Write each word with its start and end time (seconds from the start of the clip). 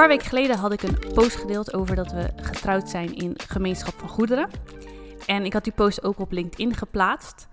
paar 0.00 0.08
weken 0.08 0.28
geleden 0.28 0.56
had 0.56 0.72
ik 0.72 0.82
een 0.82 0.98
post 1.14 1.36
gedeeld 1.36 1.74
over 1.74 1.96
dat 1.96 2.12
we 2.12 2.30
getrouwd 2.36 2.88
zijn 2.88 3.14
in 3.14 3.34
gemeenschap 3.46 3.94
van 3.98 4.08
goederen. 4.08 4.50
En 5.26 5.44
ik 5.44 5.52
had 5.52 5.64
die 5.64 5.72
post 5.72 6.04
ook 6.04 6.18
op 6.18 6.32
LinkedIn 6.32 6.74
geplaatst. 6.74 7.48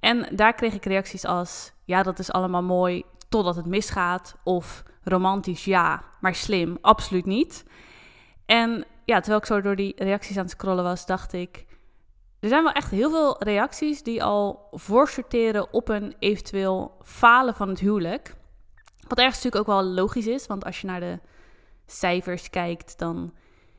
En 0.00 0.36
daar 0.36 0.54
kreeg 0.54 0.74
ik 0.74 0.84
reacties 0.84 1.24
als: 1.24 1.72
ja, 1.84 2.02
dat 2.02 2.18
is 2.18 2.32
allemaal 2.32 2.62
mooi 2.62 3.04
totdat 3.28 3.56
het 3.56 3.66
misgaat. 3.66 4.36
Of 4.44 4.82
romantisch, 5.02 5.64
ja, 5.64 6.02
maar 6.20 6.34
slim, 6.34 6.78
absoluut 6.80 7.24
niet. 7.24 7.64
En 8.46 8.84
ja, 9.04 9.16
terwijl 9.16 9.40
ik 9.40 9.46
zo 9.46 9.60
door 9.60 9.76
die 9.76 9.92
reacties 9.96 10.36
aan 10.36 10.42
het 10.42 10.50
scrollen 10.50 10.84
was, 10.84 11.06
dacht 11.06 11.32
ik: 11.32 11.66
er 12.40 12.48
zijn 12.48 12.62
wel 12.62 12.72
echt 12.72 12.90
heel 12.90 13.10
veel 13.10 13.42
reacties 13.42 14.02
die 14.02 14.22
al 14.22 14.68
voorsorteren 14.70 15.72
op 15.72 15.88
een 15.88 16.14
eventueel 16.18 16.96
falen 17.02 17.54
van 17.54 17.68
het 17.68 17.80
huwelijk. 17.80 18.34
Wat 19.08 19.18
ergens 19.18 19.36
natuurlijk 19.42 19.70
ook 19.70 19.76
wel 19.76 19.84
logisch 19.84 20.26
is, 20.26 20.46
want 20.46 20.64
als 20.64 20.80
je 20.80 20.86
naar 20.86 21.00
de 21.00 21.18
cijfers 21.86 22.50
kijkt, 22.50 22.98
dan 22.98 23.34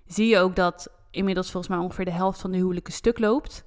zie 0.05 0.27
je 0.27 0.37
ook 0.37 0.55
dat 0.55 0.91
inmiddels 1.11 1.51
volgens 1.51 1.73
mij 1.75 1.83
ongeveer 1.83 2.05
de 2.05 2.11
helft 2.11 2.41
van 2.41 2.51
de 2.51 2.57
huwelijken 2.57 2.93
stuk 2.93 3.19
loopt. 3.19 3.63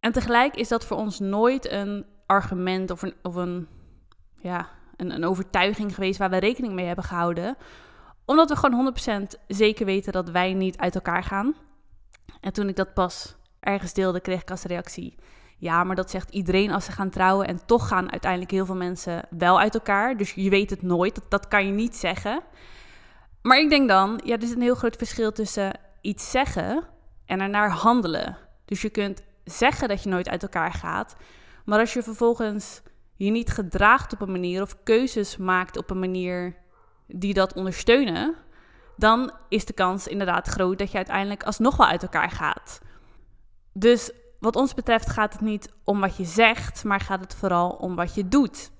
En 0.00 0.12
tegelijk 0.12 0.56
is 0.56 0.68
dat 0.68 0.84
voor 0.84 0.96
ons 0.96 1.18
nooit 1.18 1.70
een 1.70 2.06
argument 2.26 2.90
of 2.90 3.02
een, 3.02 3.14
of 3.22 3.34
een, 3.34 3.68
ja, 4.40 4.68
een, 4.96 5.10
een 5.10 5.24
overtuiging 5.24 5.94
geweest 5.94 6.18
waar 6.18 6.30
we 6.30 6.36
rekening 6.36 6.74
mee 6.74 6.86
hebben 6.86 7.04
gehouden. 7.04 7.56
Omdat 8.24 8.48
we 8.48 8.56
gewoon 8.56 8.94
100% 9.34 9.40
zeker 9.46 9.86
weten 9.86 10.12
dat 10.12 10.30
wij 10.30 10.54
niet 10.54 10.76
uit 10.76 10.94
elkaar 10.94 11.24
gaan. 11.24 11.54
En 12.40 12.52
toen 12.52 12.68
ik 12.68 12.76
dat 12.76 12.94
pas 12.94 13.36
ergens 13.60 13.92
deelde, 13.92 14.20
kreeg 14.20 14.40
ik 14.40 14.50
als 14.50 14.62
reactie: 14.62 15.14
ja, 15.58 15.84
maar 15.84 15.96
dat 15.96 16.10
zegt 16.10 16.30
iedereen 16.30 16.70
als 16.70 16.84
ze 16.84 16.92
gaan 16.92 17.10
trouwen. 17.10 17.46
En 17.46 17.66
toch 17.66 17.88
gaan 17.88 18.10
uiteindelijk 18.10 18.50
heel 18.50 18.66
veel 18.66 18.76
mensen 18.76 19.24
wel 19.30 19.60
uit 19.60 19.74
elkaar. 19.74 20.16
Dus 20.16 20.32
je 20.34 20.50
weet 20.50 20.70
het 20.70 20.82
nooit. 20.82 21.14
Dat, 21.14 21.30
dat 21.30 21.48
kan 21.48 21.66
je 21.66 21.72
niet 21.72 21.96
zeggen. 21.96 22.40
Maar 23.42 23.58
ik 23.58 23.70
denk 23.70 23.88
dan, 23.88 24.20
ja, 24.24 24.34
er 24.34 24.42
is 24.42 24.50
een 24.50 24.62
heel 24.62 24.74
groot 24.74 24.96
verschil 24.96 25.32
tussen 25.32 25.78
iets 26.00 26.30
zeggen 26.30 26.84
en 27.26 27.40
ernaar 27.40 27.70
handelen. 27.70 28.36
Dus 28.64 28.82
je 28.82 28.90
kunt 28.90 29.22
zeggen 29.44 29.88
dat 29.88 30.02
je 30.02 30.08
nooit 30.08 30.28
uit 30.28 30.42
elkaar 30.42 30.72
gaat. 30.72 31.16
Maar 31.64 31.78
als 31.78 31.92
je 31.92 32.02
vervolgens 32.02 32.82
je 33.16 33.30
niet 33.30 33.50
gedraagt 33.50 34.12
op 34.12 34.20
een 34.20 34.30
manier 34.30 34.62
of 34.62 34.82
keuzes 34.82 35.36
maakt 35.36 35.76
op 35.76 35.90
een 35.90 35.98
manier 35.98 36.56
die 37.06 37.34
dat 37.34 37.54
ondersteunen, 37.54 38.34
dan 38.96 39.32
is 39.48 39.64
de 39.64 39.72
kans 39.72 40.06
inderdaad 40.06 40.48
groot 40.48 40.78
dat 40.78 40.90
je 40.90 40.96
uiteindelijk 40.96 41.42
alsnog 41.42 41.76
wel 41.76 41.86
uit 41.86 42.02
elkaar 42.02 42.30
gaat. 42.30 42.80
Dus 43.72 44.10
wat 44.38 44.56
ons 44.56 44.74
betreft 44.74 45.10
gaat 45.10 45.32
het 45.32 45.42
niet 45.42 45.72
om 45.84 46.00
wat 46.00 46.16
je 46.16 46.24
zegt, 46.24 46.84
maar 46.84 47.00
gaat 47.00 47.20
het 47.20 47.34
vooral 47.34 47.70
om 47.70 47.94
wat 47.94 48.14
je 48.14 48.28
doet. 48.28 48.70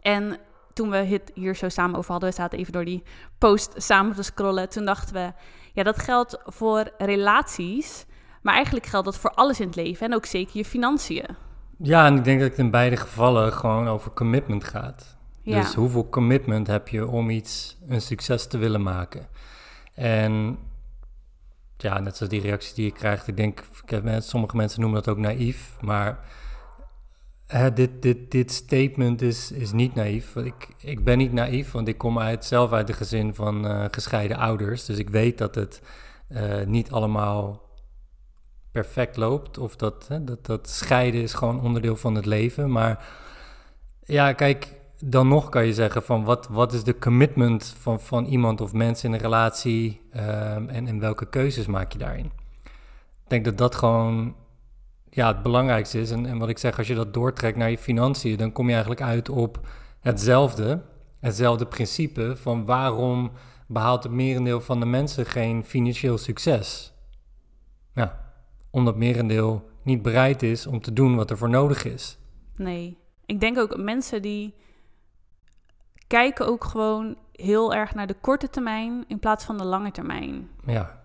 En 0.00 0.38
toen 0.72 0.90
we 0.90 0.96
het 0.96 1.30
hier 1.34 1.56
zo 1.56 1.68
samen 1.68 1.96
over 1.96 2.10
hadden, 2.10 2.28
we 2.28 2.34
zaten 2.34 2.58
even 2.58 2.72
door 2.72 2.84
die 2.84 3.02
post 3.38 3.72
samen 3.76 4.14
te 4.14 4.22
scrollen, 4.22 4.68
toen 4.68 4.84
dachten 4.84 5.14
we, 5.14 5.32
ja, 5.72 5.82
dat 5.82 5.98
geldt 5.98 6.38
voor 6.44 6.90
relaties, 6.98 8.06
maar 8.42 8.54
eigenlijk 8.54 8.86
geldt 8.86 9.06
dat 9.06 9.18
voor 9.18 9.30
alles 9.30 9.60
in 9.60 9.66
het 9.66 9.76
leven 9.76 10.06
en 10.06 10.14
ook 10.14 10.26
zeker 10.26 10.56
je 10.56 10.64
financiën. 10.64 11.26
Ja, 11.78 12.06
en 12.06 12.16
ik 12.16 12.24
denk 12.24 12.40
dat 12.40 12.48
het 12.48 12.58
in 12.58 12.70
beide 12.70 12.96
gevallen 12.96 13.52
gewoon 13.52 13.88
over 13.88 14.10
commitment 14.10 14.64
gaat. 14.64 15.16
Ja. 15.42 15.60
Dus 15.60 15.74
hoeveel 15.74 16.08
commitment 16.08 16.66
heb 16.66 16.88
je 16.88 17.08
om 17.08 17.30
iets 17.30 17.76
een 17.88 18.00
succes 18.00 18.46
te 18.46 18.58
willen 18.58 18.82
maken? 18.82 19.28
En 19.94 20.58
ja, 21.76 21.98
net 21.98 22.16
zoals 22.16 22.32
die 22.32 22.40
reacties 22.40 22.74
die 22.74 22.84
je 22.84 22.92
krijgt, 22.92 23.28
ik 23.28 23.36
denk, 23.36 23.62
sommige 24.18 24.56
mensen 24.56 24.80
noemen 24.80 25.02
dat 25.02 25.14
ook 25.14 25.20
naïef, 25.20 25.76
maar 25.80 26.18
dit, 27.74 28.30
dit, 28.30 28.52
statement 28.52 29.22
is, 29.22 29.52
is 29.52 29.72
niet 29.72 29.94
naïef. 29.94 30.36
Ik, 30.36 30.68
ik 30.78 31.04
ben 31.04 31.18
niet 31.18 31.32
naïef, 31.32 31.70
want 31.72 31.88
ik 31.88 31.98
kom 31.98 32.18
uit, 32.18 32.44
zelf 32.44 32.72
uit 32.72 32.86
de 32.86 32.92
gezin 32.92 33.34
van 33.34 33.66
uh, 33.66 33.84
gescheiden 33.90 34.36
ouders, 34.36 34.84
dus 34.84 34.98
ik 34.98 35.10
weet 35.10 35.38
dat 35.38 35.54
het 35.54 35.82
uh, 36.28 36.64
niet 36.64 36.90
allemaal 36.90 37.70
perfect 38.72 39.16
loopt, 39.16 39.58
of 39.58 39.76
dat, 39.76 40.08
dat, 40.22 40.46
dat 40.46 40.68
scheiden 40.68 41.22
is 41.22 41.34
gewoon 41.34 41.60
onderdeel 41.60 41.96
van 41.96 42.14
het 42.14 42.26
leven, 42.26 42.70
maar 42.70 43.08
ja, 44.04 44.32
kijk, 44.32 44.80
dan 45.04 45.28
nog 45.28 45.48
kan 45.48 45.66
je 45.66 45.74
zeggen 45.74 46.02
van 46.02 46.24
wat, 46.24 46.48
wat 46.48 46.72
is 46.72 46.84
de 46.84 46.98
commitment 46.98 47.74
van, 47.80 48.00
van 48.00 48.24
iemand 48.24 48.60
of 48.60 48.72
mensen 48.72 49.08
in 49.08 49.14
een 49.14 49.20
relatie 49.20 50.00
um, 50.16 50.68
en, 50.68 50.86
en 50.86 50.98
welke 50.98 51.28
keuzes 51.28 51.66
maak 51.66 51.92
je 51.92 51.98
daarin? 51.98 52.30
Ik 53.24 53.28
denk 53.28 53.44
dat 53.44 53.58
dat 53.58 53.74
gewoon 53.74 54.34
ja, 55.14 55.28
het 55.28 55.42
belangrijkste 55.42 56.00
is. 56.00 56.10
En, 56.10 56.26
en 56.26 56.38
wat 56.38 56.48
ik 56.48 56.58
zeg, 56.58 56.78
als 56.78 56.86
je 56.86 56.94
dat 56.94 57.14
doortrekt 57.14 57.56
naar 57.56 57.70
je 57.70 57.78
financiën, 57.78 58.36
dan 58.36 58.52
kom 58.52 58.66
je 58.66 58.72
eigenlijk 58.72 59.02
uit 59.02 59.28
op 59.28 59.60
hetzelfde, 60.00 60.82
hetzelfde 61.20 61.66
principe 61.66 62.36
van 62.36 62.64
waarom 62.64 63.30
behaalt 63.66 64.02
het 64.02 64.12
merendeel 64.12 64.60
van 64.60 64.80
de 64.80 64.86
mensen 64.86 65.26
geen 65.26 65.64
financieel 65.64 66.18
succes? 66.18 66.92
Ja, 67.94 68.32
omdat 68.70 68.96
merendeel 68.96 69.70
niet 69.82 70.02
bereid 70.02 70.42
is 70.42 70.66
om 70.66 70.80
te 70.80 70.92
doen 70.92 71.16
wat 71.16 71.30
er 71.30 71.38
voor 71.38 71.50
nodig 71.50 71.84
is. 71.84 72.18
Nee, 72.56 72.98
ik 73.26 73.40
denk 73.40 73.58
ook 73.58 73.76
mensen 73.76 74.22
die 74.22 74.54
kijken 76.06 76.46
ook 76.46 76.64
gewoon 76.64 77.16
heel 77.32 77.74
erg 77.74 77.94
naar 77.94 78.06
de 78.06 78.16
korte 78.20 78.50
termijn 78.50 79.04
in 79.06 79.18
plaats 79.18 79.44
van 79.44 79.58
de 79.58 79.64
lange 79.64 79.90
termijn. 79.90 80.48
Ja. 80.66 81.01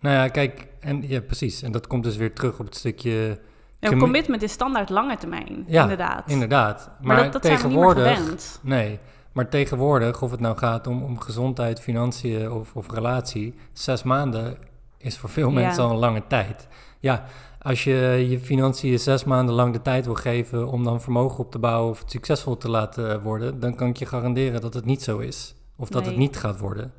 Nou 0.00 0.14
ja, 0.14 0.28
kijk, 0.28 0.66
en 0.80 1.08
ja, 1.08 1.20
precies. 1.20 1.62
En 1.62 1.72
dat 1.72 1.86
komt 1.86 2.04
dus 2.04 2.16
weer 2.16 2.34
terug 2.34 2.58
op 2.58 2.66
het 2.66 2.76
stukje. 2.76 3.40
Ja, 3.78 3.96
commitment 3.96 4.42
is 4.42 4.52
standaard 4.52 4.90
lange 4.90 5.16
termijn, 5.16 5.64
ja, 5.66 5.82
inderdaad. 5.82 6.30
Inderdaad. 6.30 6.86
Maar, 6.86 7.16
maar 7.16 7.22
dat, 7.22 7.32
dat 7.32 7.42
tegenwoordig. 7.42 8.58
Nee, 8.62 8.98
maar 9.32 9.48
tegenwoordig, 9.48 10.22
of 10.22 10.30
het 10.30 10.40
nou 10.40 10.56
gaat 10.56 10.86
om, 10.86 11.02
om 11.02 11.20
gezondheid, 11.20 11.80
financiën 11.80 12.50
of, 12.50 12.76
of 12.76 12.90
relatie, 12.90 13.54
zes 13.72 14.02
maanden 14.02 14.56
is 14.98 15.18
voor 15.18 15.28
veel 15.28 15.50
mensen 15.50 15.84
al 15.84 15.90
een 15.90 15.96
lange 15.96 16.22
tijd. 16.26 16.68
Ja, 16.98 17.24
als 17.58 17.84
je 17.84 18.26
je 18.28 18.40
financiën 18.40 18.98
zes 18.98 19.24
maanden 19.24 19.54
lang 19.54 19.72
de 19.72 19.82
tijd 19.82 20.04
wil 20.04 20.14
geven 20.14 20.68
om 20.68 20.84
dan 20.84 21.00
vermogen 21.00 21.38
op 21.38 21.50
te 21.50 21.58
bouwen 21.58 21.90
of 21.90 21.98
het 21.98 22.10
succesvol 22.10 22.56
te 22.56 22.70
laten 22.70 23.22
worden, 23.22 23.60
dan 23.60 23.74
kan 23.74 23.88
ik 23.88 23.96
je 23.96 24.06
garanderen 24.06 24.60
dat 24.60 24.74
het 24.74 24.84
niet 24.84 25.02
zo 25.02 25.18
is. 25.18 25.54
Of 25.76 25.88
dat 25.88 26.06
het 26.06 26.16
niet 26.16 26.36
gaat 26.36 26.58
worden. 26.58 26.92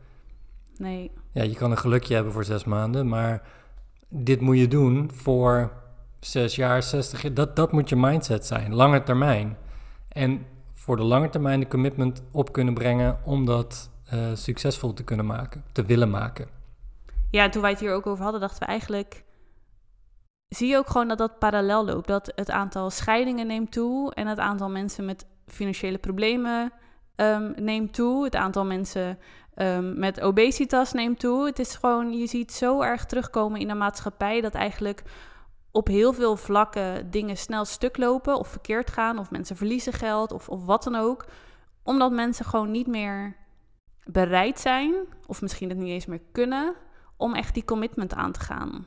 Nee. 0.77 1.11
Ja, 1.31 1.43
je 1.43 1.55
kan 1.55 1.71
een 1.71 1.77
gelukje 1.77 2.13
hebben 2.13 2.33
voor 2.33 2.43
zes 2.43 2.63
maanden, 2.63 3.07
maar 3.07 3.41
dit 4.07 4.41
moet 4.41 4.57
je 4.57 4.67
doen 4.67 5.11
voor 5.13 5.71
zes 6.19 6.55
jaar, 6.55 6.83
zestig 6.83 7.21
jaar. 7.21 7.33
Dat, 7.33 7.55
dat 7.55 7.71
moet 7.71 7.89
je 7.89 7.95
mindset 7.95 8.45
zijn, 8.45 8.73
lange 8.73 9.03
termijn. 9.03 9.57
En 10.07 10.45
voor 10.73 10.95
de 10.95 11.03
lange 11.03 11.29
termijn 11.29 11.59
de 11.59 11.67
commitment 11.67 12.23
op 12.31 12.51
kunnen 12.51 12.73
brengen 12.73 13.19
om 13.23 13.45
dat 13.45 13.89
uh, 14.13 14.19
succesvol 14.33 14.93
te 14.93 15.03
kunnen 15.03 15.25
maken, 15.25 15.63
te 15.71 15.85
willen 15.85 16.09
maken. 16.09 16.47
Ja, 17.31 17.49
toen 17.49 17.61
wij 17.61 17.71
het 17.71 17.79
hier 17.79 17.93
ook 17.93 18.07
over 18.07 18.23
hadden, 18.23 18.41
dachten 18.41 18.59
we 18.59 18.65
eigenlijk 18.65 19.23
zie 20.55 20.67
je 20.67 20.77
ook 20.77 20.89
gewoon 20.89 21.07
dat 21.07 21.17
dat 21.17 21.39
parallel 21.39 21.85
loopt. 21.85 22.07
Dat 22.07 22.31
het 22.35 22.49
aantal 22.49 22.89
scheidingen 22.89 23.47
neemt 23.47 23.71
toe 23.71 24.13
en 24.13 24.27
het 24.27 24.39
aantal 24.39 24.69
mensen 24.69 25.05
met 25.05 25.25
financiële 25.47 25.97
problemen 25.97 26.71
um, 27.21 27.53
neemt 27.55 27.93
toe. 27.93 28.23
Het 28.23 28.35
aantal 28.35 28.65
mensen 28.65 29.17
um, 29.55 29.99
met 29.99 30.21
obesitas 30.21 30.93
neemt 30.93 31.19
toe. 31.19 31.45
Het 31.45 31.59
is 31.59 31.75
gewoon, 31.75 32.17
je 32.17 32.27
ziet 32.27 32.51
zo 32.51 32.81
erg 32.81 33.05
terugkomen 33.05 33.59
in 33.59 33.67
de 33.67 33.73
maatschappij 33.73 34.41
dat 34.41 34.53
eigenlijk 34.53 35.03
op 35.71 35.87
heel 35.87 36.13
veel 36.13 36.35
vlakken 36.35 37.11
dingen 37.11 37.37
snel 37.37 37.65
stuk 37.65 37.97
lopen 37.97 38.35
of 38.35 38.47
verkeerd 38.47 38.91
gaan, 38.91 39.19
of 39.19 39.31
mensen 39.31 39.55
verliezen 39.55 39.93
geld 39.93 40.31
of, 40.31 40.49
of 40.49 40.65
wat 40.65 40.83
dan 40.83 40.95
ook. 40.95 41.25
Omdat 41.83 42.11
mensen 42.11 42.45
gewoon 42.45 42.71
niet 42.71 42.87
meer 42.87 43.35
bereid 44.03 44.59
zijn, 44.59 44.93
of 45.25 45.41
misschien 45.41 45.69
het 45.69 45.77
niet 45.77 45.89
eens 45.89 46.05
meer 46.05 46.21
kunnen, 46.31 46.73
om 47.17 47.35
echt 47.35 47.53
die 47.53 47.65
commitment 47.65 48.13
aan 48.13 48.31
te 48.31 48.39
gaan. 48.39 48.85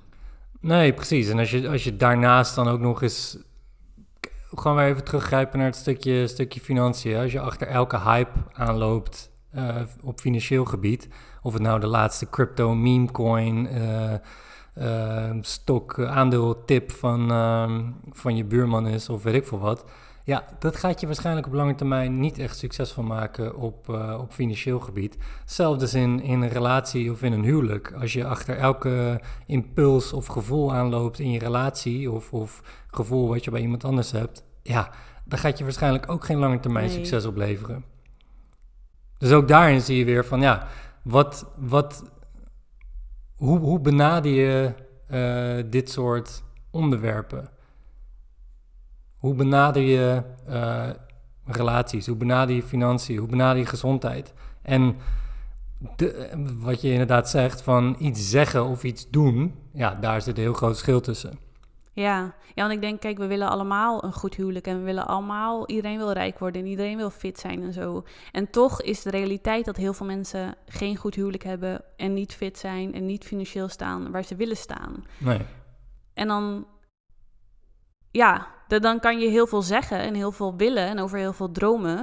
Nee, 0.60 0.94
precies. 0.94 1.28
En 1.28 1.38
als 1.38 1.50
je, 1.50 1.68
als 1.68 1.84
je 1.84 1.96
daarnaast 1.96 2.54
dan 2.54 2.68
ook 2.68 2.80
nog 2.80 3.02
eens... 3.02 3.38
Gewoon 4.54 4.76
weer 4.76 4.86
even 4.86 5.04
teruggrijpen 5.04 5.58
naar 5.58 5.66
het 5.66 5.76
stukje, 5.76 6.26
stukje 6.26 6.60
financiën. 6.60 7.16
Als 7.16 7.32
je 7.32 7.40
achter 7.40 7.66
elke 7.66 8.00
hype 8.00 8.38
aanloopt 8.52 9.30
uh, 9.54 9.76
op 10.02 10.20
financieel 10.20 10.64
gebied... 10.64 11.08
of 11.42 11.52
het 11.52 11.62
nou 11.62 11.80
de 11.80 11.86
laatste 11.86 12.30
crypto, 12.30 12.74
meme 12.74 13.10
coin... 13.12 13.68
Uh, 13.74 14.12
uh, 14.78 15.30
stok, 15.40 16.00
aandeel 16.00 16.64
tip 16.64 16.92
van, 16.92 17.30
ehm, 17.30 17.82
van 18.10 18.36
je 18.36 18.44
buurman 18.44 18.86
is 18.86 19.08
of 19.08 19.22
weet 19.22 19.34
ik 19.34 19.46
veel 19.46 19.58
wat 19.58 19.84
ja, 20.26 20.44
dat 20.58 20.76
gaat 20.76 21.00
je 21.00 21.06
waarschijnlijk 21.06 21.46
op 21.46 21.52
lange 21.52 21.74
termijn 21.74 22.18
niet 22.18 22.38
echt 22.38 22.58
succesvol 22.58 23.02
maken 23.02 23.56
op, 23.56 23.88
uh, 23.88 24.18
op 24.20 24.32
financieel 24.32 24.80
gebied. 24.80 25.16
Hetzelfde 25.40 25.98
in, 25.98 26.20
in 26.20 26.42
een 26.42 26.48
relatie 26.48 27.10
of 27.10 27.22
in 27.22 27.32
een 27.32 27.44
huwelijk. 27.44 27.92
Als 28.00 28.12
je 28.12 28.26
achter 28.26 28.56
elke 28.56 29.20
impuls 29.46 30.12
of 30.12 30.26
gevoel 30.26 30.74
aanloopt 30.74 31.18
in 31.18 31.30
je 31.30 31.38
relatie 31.38 32.10
of, 32.10 32.32
of 32.32 32.62
gevoel 32.86 33.28
wat 33.28 33.44
je 33.44 33.50
bij 33.50 33.60
iemand 33.60 33.84
anders 33.84 34.10
hebt, 34.10 34.44
ja, 34.62 34.90
dan 35.24 35.38
gaat 35.38 35.58
je 35.58 35.64
waarschijnlijk 35.64 36.10
ook 36.10 36.24
geen 36.24 36.38
lange 36.38 36.60
termijn 36.60 36.90
succes 36.90 37.24
opleveren. 37.24 37.84
Dus 39.18 39.32
ook 39.32 39.48
daarin 39.48 39.80
zie 39.80 39.98
je 39.98 40.04
weer 40.04 40.24
van 40.24 40.40
ja, 40.40 40.66
wat, 41.02 41.52
wat, 41.56 42.10
hoe, 43.36 43.58
hoe 43.58 43.80
benader 43.80 44.32
je 44.32 44.74
uh, 45.10 45.70
dit 45.70 45.90
soort 45.90 46.42
onderwerpen? 46.70 47.48
Hoe 49.24 49.34
benader 49.34 49.82
je 49.82 50.22
uh, 50.48 50.88
relaties? 51.44 52.06
Hoe 52.06 52.16
benader 52.16 52.54
je 52.54 52.62
financiën? 52.62 53.16
Hoe 53.16 53.28
benader 53.28 53.58
je 53.58 53.66
gezondheid? 53.66 54.32
En 54.62 54.96
de, 55.96 56.30
wat 56.58 56.80
je 56.80 56.90
inderdaad 56.90 57.30
zegt, 57.30 57.62
van 57.62 57.96
iets 57.98 58.30
zeggen 58.30 58.64
of 58.64 58.84
iets 58.84 59.10
doen, 59.10 59.54
ja, 59.72 59.94
daar 59.94 60.22
zit 60.22 60.36
een 60.36 60.42
heel 60.42 60.52
groot 60.52 60.70
verschil 60.70 61.00
tussen. 61.00 61.38
Ja. 61.92 62.34
ja, 62.54 62.62
want 62.62 62.72
ik 62.72 62.80
denk, 62.80 63.00
kijk, 63.00 63.18
we 63.18 63.26
willen 63.26 63.48
allemaal 63.48 64.04
een 64.04 64.12
goed 64.12 64.34
huwelijk 64.34 64.66
en 64.66 64.78
we 64.78 64.84
willen 64.84 65.06
allemaal, 65.06 65.68
iedereen 65.68 65.98
wil 65.98 66.12
rijk 66.12 66.38
worden 66.38 66.62
en 66.62 66.68
iedereen 66.68 66.96
wil 66.96 67.10
fit 67.10 67.38
zijn 67.38 67.62
en 67.62 67.72
zo. 67.72 68.04
En 68.32 68.50
toch 68.50 68.82
is 68.82 69.02
de 69.02 69.10
realiteit 69.10 69.64
dat 69.64 69.76
heel 69.76 69.94
veel 69.94 70.06
mensen 70.06 70.54
geen 70.66 70.96
goed 70.96 71.14
huwelijk 71.14 71.44
hebben 71.44 71.82
en 71.96 72.14
niet 72.14 72.34
fit 72.34 72.58
zijn 72.58 72.94
en 72.94 73.06
niet 73.06 73.24
financieel 73.24 73.68
staan 73.68 74.10
waar 74.10 74.24
ze 74.24 74.36
willen 74.36 74.56
staan. 74.56 75.04
Nee. 75.18 75.40
En 76.14 76.28
dan, 76.28 76.66
ja, 78.14 78.46
dan 78.68 79.00
kan 79.00 79.18
je 79.18 79.28
heel 79.28 79.46
veel 79.46 79.62
zeggen 79.62 79.98
en 79.98 80.14
heel 80.14 80.32
veel 80.32 80.56
willen 80.56 80.86
en 80.86 81.00
over 81.00 81.18
heel 81.18 81.32
veel 81.32 81.52
dromen. 81.52 81.94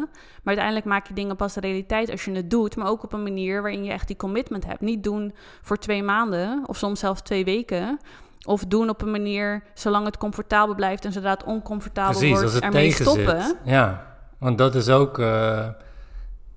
Maar 0.43 0.55
uiteindelijk 0.55 0.85
maak 0.85 1.07
je 1.07 1.13
dingen 1.13 1.35
pas 1.35 1.53
de 1.53 1.59
realiteit 1.59 2.11
als 2.11 2.25
je 2.25 2.31
het 2.31 2.49
doet. 2.49 2.75
Maar 2.75 2.87
ook 2.87 3.03
op 3.03 3.13
een 3.13 3.23
manier 3.23 3.61
waarin 3.61 3.83
je 3.83 3.91
echt 3.91 4.07
die 4.07 4.15
commitment 4.15 4.65
hebt. 4.65 4.81
Niet 4.81 5.03
doen 5.03 5.33
voor 5.61 5.77
twee 5.77 6.03
maanden 6.03 6.63
of 6.65 6.77
soms 6.77 6.99
zelfs 6.99 7.21
twee 7.21 7.45
weken. 7.45 7.99
Of 8.45 8.65
doen 8.65 8.89
op 8.89 9.01
een 9.01 9.11
manier 9.11 9.63
zolang 9.73 10.05
het 10.05 10.17
comfortabel 10.17 10.75
blijft 10.75 11.05
en 11.05 11.11
zodra 11.11 11.29
het 11.29 11.43
oncomfortabel 11.43 12.19
Precies, 12.19 12.29
wordt, 12.29 12.43
als 12.43 12.53
het 12.53 12.63
ermee 12.63 12.89
tegen 12.89 13.05
stoppen. 13.05 13.41
Zit. 13.41 13.57
Ja, 13.63 14.15
want 14.37 14.57
dat 14.57 14.75
is 14.75 14.89
ook, 14.89 15.17
uh, 15.17 15.25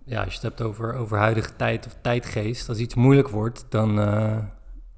ja, 0.04 0.22
als 0.22 0.34
je 0.34 0.40
het 0.40 0.42
hebt 0.42 0.62
over, 0.62 0.94
over 0.94 1.18
huidige 1.18 1.56
tijd 1.56 1.86
of 1.86 1.96
tijdgeest, 2.00 2.68
als 2.68 2.78
iets 2.78 2.94
moeilijk 2.94 3.28
wordt, 3.28 3.66
dan... 3.68 3.98
Uh, 3.98 4.36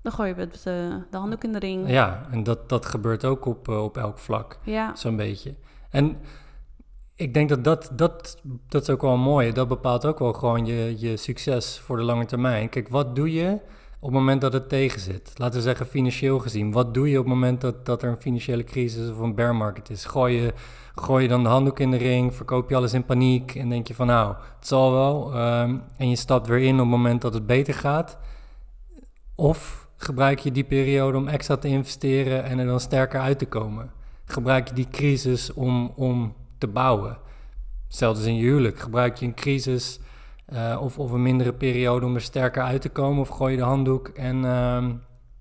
dan 0.06 0.14
gooi 0.14 0.28
je 0.28 0.34
met 0.36 0.56
uh, 0.56 0.62
de 1.10 1.16
handdoek 1.16 1.44
in 1.44 1.52
de 1.52 1.58
ring. 1.58 1.90
Ja, 1.90 2.26
en 2.30 2.42
dat, 2.42 2.68
dat 2.68 2.86
gebeurt 2.86 3.24
ook 3.24 3.44
op, 3.44 3.68
op 3.68 3.96
elk 3.96 4.18
vlak, 4.18 4.58
ja. 4.62 4.96
zo'n 4.96 5.16
beetje. 5.16 5.54
En 5.90 6.16
ik 7.14 7.34
denk 7.34 7.48
dat 7.48 7.64
dat, 7.64 7.90
dat 7.92 8.42
dat 8.68 8.82
is 8.82 8.90
ook 8.90 9.02
wel 9.02 9.16
mooi. 9.16 9.52
Dat 9.52 9.68
bepaalt 9.68 10.04
ook 10.04 10.18
wel 10.18 10.32
gewoon 10.32 10.66
je, 10.66 10.94
je 10.98 11.16
succes 11.16 11.78
voor 11.78 11.96
de 11.96 12.02
lange 12.02 12.24
termijn. 12.24 12.68
Kijk, 12.68 12.88
wat 12.88 13.16
doe 13.16 13.32
je 13.32 13.52
op 13.98 14.08
het 14.08 14.18
moment 14.18 14.40
dat 14.40 14.52
het 14.52 14.68
tegen 14.68 15.00
zit? 15.00 15.32
Laten 15.34 15.56
we 15.56 15.62
zeggen 15.62 15.86
financieel 15.86 16.38
gezien. 16.38 16.72
Wat 16.72 16.94
doe 16.94 17.10
je 17.10 17.18
op 17.18 17.24
het 17.24 17.34
moment 17.34 17.60
dat, 17.60 17.86
dat 17.86 18.02
er 18.02 18.08
een 18.08 18.20
financiële 18.20 18.64
crisis 18.64 19.10
of 19.10 19.18
een 19.18 19.34
bear 19.34 19.56
market 19.56 19.90
is? 19.90 20.04
Gooi 20.04 20.40
je, 20.40 20.54
gooi 20.94 21.22
je 21.22 21.28
dan 21.28 21.42
de 21.42 21.48
handdoek 21.48 21.80
in 21.80 21.90
de 21.90 21.96
ring? 21.96 22.34
Verkoop 22.34 22.68
je 22.68 22.76
alles 22.76 22.92
in 22.92 23.04
paniek? 23.04 23.54
En 23.54 23.68
denk 23.68 23.88
je 23.88 23.94
van 23.94 24.06
nou, 24.06 24.34
het 24.56 24.66
zal 24.66 24.92
wel. 24.92 25.36
Um, 25.36 25.82
en 25.96 26.08
je 26.08 26.16
stapt 26.16 26.46
weer 26.46 26.62
in 26.62 26.74
op 26.74 26.80
het 26.80 26.88
moment 26.88 27.22
dat 27.22 27.34
het 27.34 27.46
beter 27.46 27.74
gaat? 27.74 28.18
Of 29.34 29.85
gebruik 30.06 30.38
je 30.38 30.52
die 30.52 30.64
periode 30.64 31.18
om 31.18 31.28
extra 31.28 31.56
te 31.56 31.68
investeren 31.68 32.44
en 32.44 32.58
er 32.58 32.66
dan 32.66 32.80
sterker 32.80 33.20
uit 33.20 33.38
te 33.38 33.46
komen? 33.46 33.90
Gebruik 34.24 34.68
je 34.68 34.74
die 34.74 34.88
crisis 34.88 35.52
om, 35.52 35.92
om 35.96 36.34
te 36.58 36.66
bouwen? 36.66 37.18
Hetzelfde 37.86 38.28
in 38.28 38.36
je 38.36 38.42
huwelijk. 38.42 38.78
Gebruik 38.78 39.16
je 39.16 39.26
een 39.26 39.34
crisis 39.34 40.00
uh, 40.52 40.78
of, 40.82 40.98
of 40.98 41.10
een 41.10 41.22
mindere 41.22 41.52
periode 41.52 42.06
om 42.06 42.14
er 42.14 42.20
sterker 42.20 42.62
uit 42.62 42.80
te 42.80 42.88
komen? 42.88 43.20
Of 43.20 43.28
gooi 43.28 43.52
je 43.52 43.58
de 43.58 43.64
handdoek 43.64 44.08
en, 44.08 44.36
uh, 44.36 44.86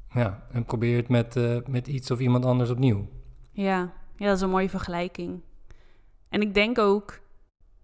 ja, 0.09 0.43
en 0.51 0.65
probeer 0.65 0.97
het 0.97 1.09
met, 1.09 1.35
uh, 1.35 1.57
met 1.67 1.87
iets 1.87 2.11
of 2.11 2.19
iemand 2.19 2.45
anders 2.45 2.69
opnieuw? 2.69 3.07
Ja. 3.51 3.93
ja, 4.15 4.25
dat 4.25 4.35
is 4.35 4.41
een 4.41 4.49
mooie 4.49 4.69
vergelijking. 4.69 5.41
En 6.29 6.41
ik 6.41 6.53
denk 6.53 6.79
ook, 6.79 7.19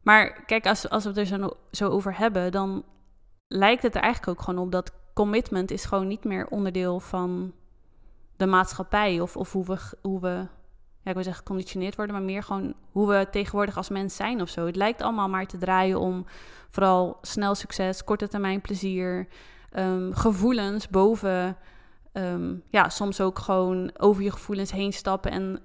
maar 0.04 0.44
kijk, 0.46 0.66
als, 0.66 0.90
als 0.90 1.04
we 1.04 1.10
het 1.10 1.18
er 1.18 1.26
zo, 1.26 1.50
zo 1.72 1.90
over 1.90 2.18
hebben, 2.18 2.52
dan 2.52 2.84
lijkt 3.48 3.84
het 3.84 3.96
er 3.96 4.02
eigenlijk 4.02 4.40
ook 4.40 4.46
gewoon 4.46 4.66
op 4.66 4.72
dat 4.72 5.01
commitment 5.14 5.72
is 5.72 5.86
gewoon 5.86 6.08
niet 6.08 6.24
meer 6.24 6.48
onderdeel 6.48 7.00
van 7.00 7.54
de 8.36 8.46
maatschappij 8.46 9.20
of, 9.20 9.38
of 9.38 9.52
hoe 9.52 9.66
we, 9.66 9.78
hoe 10.02 10.20
we 10.20 10.48
ja, 11.04 11.10
ik 11.10 11.14
wil 11.14 11.24
zeggen 11.24 11.44
geconditioneerd 11.44 11.96
worden, 11.96 12.16
maar 12.16 12.24
meer 12.24 12.44
gewoon 12.44 12.74
hoe 12.92 13.08
we 13.08 13.28
tegenwoordig 13.32 13.78
als 13.78 13.90
mens 13.90 14.16
zijn 14.16 14.42
of 14.42 14.50
zo. 14.50 14.66
Het 14.66 14.76
lijkt 14.76 15.02
allemaal 15.02 15.30
maar 15.30 15.46
te 15.46 15.58
draaien 15.58 16.00
om 16.00 16.26
vooral 16.70 17.18
snel 17.22 17.56
succes, 17.56 18.04
korte 18.04 18.28
termijn 18.28 18.62
plezier, 18.62 19.28
um, 19.74 20.14
gevoelens 20.14 20.88
boven, 20.88 21.58
um, 22.14 22.64
ja, 22.70 22.90
soms 22.90 23.22
ook 23.22 23.40
gewoon 23.40 23.92
over 23.98 24.24
je 24.24 24.32
gevoelens 24.32 24.72
heen 24.72 24.94
stappen 24.94 25.32
en 25.32 25.60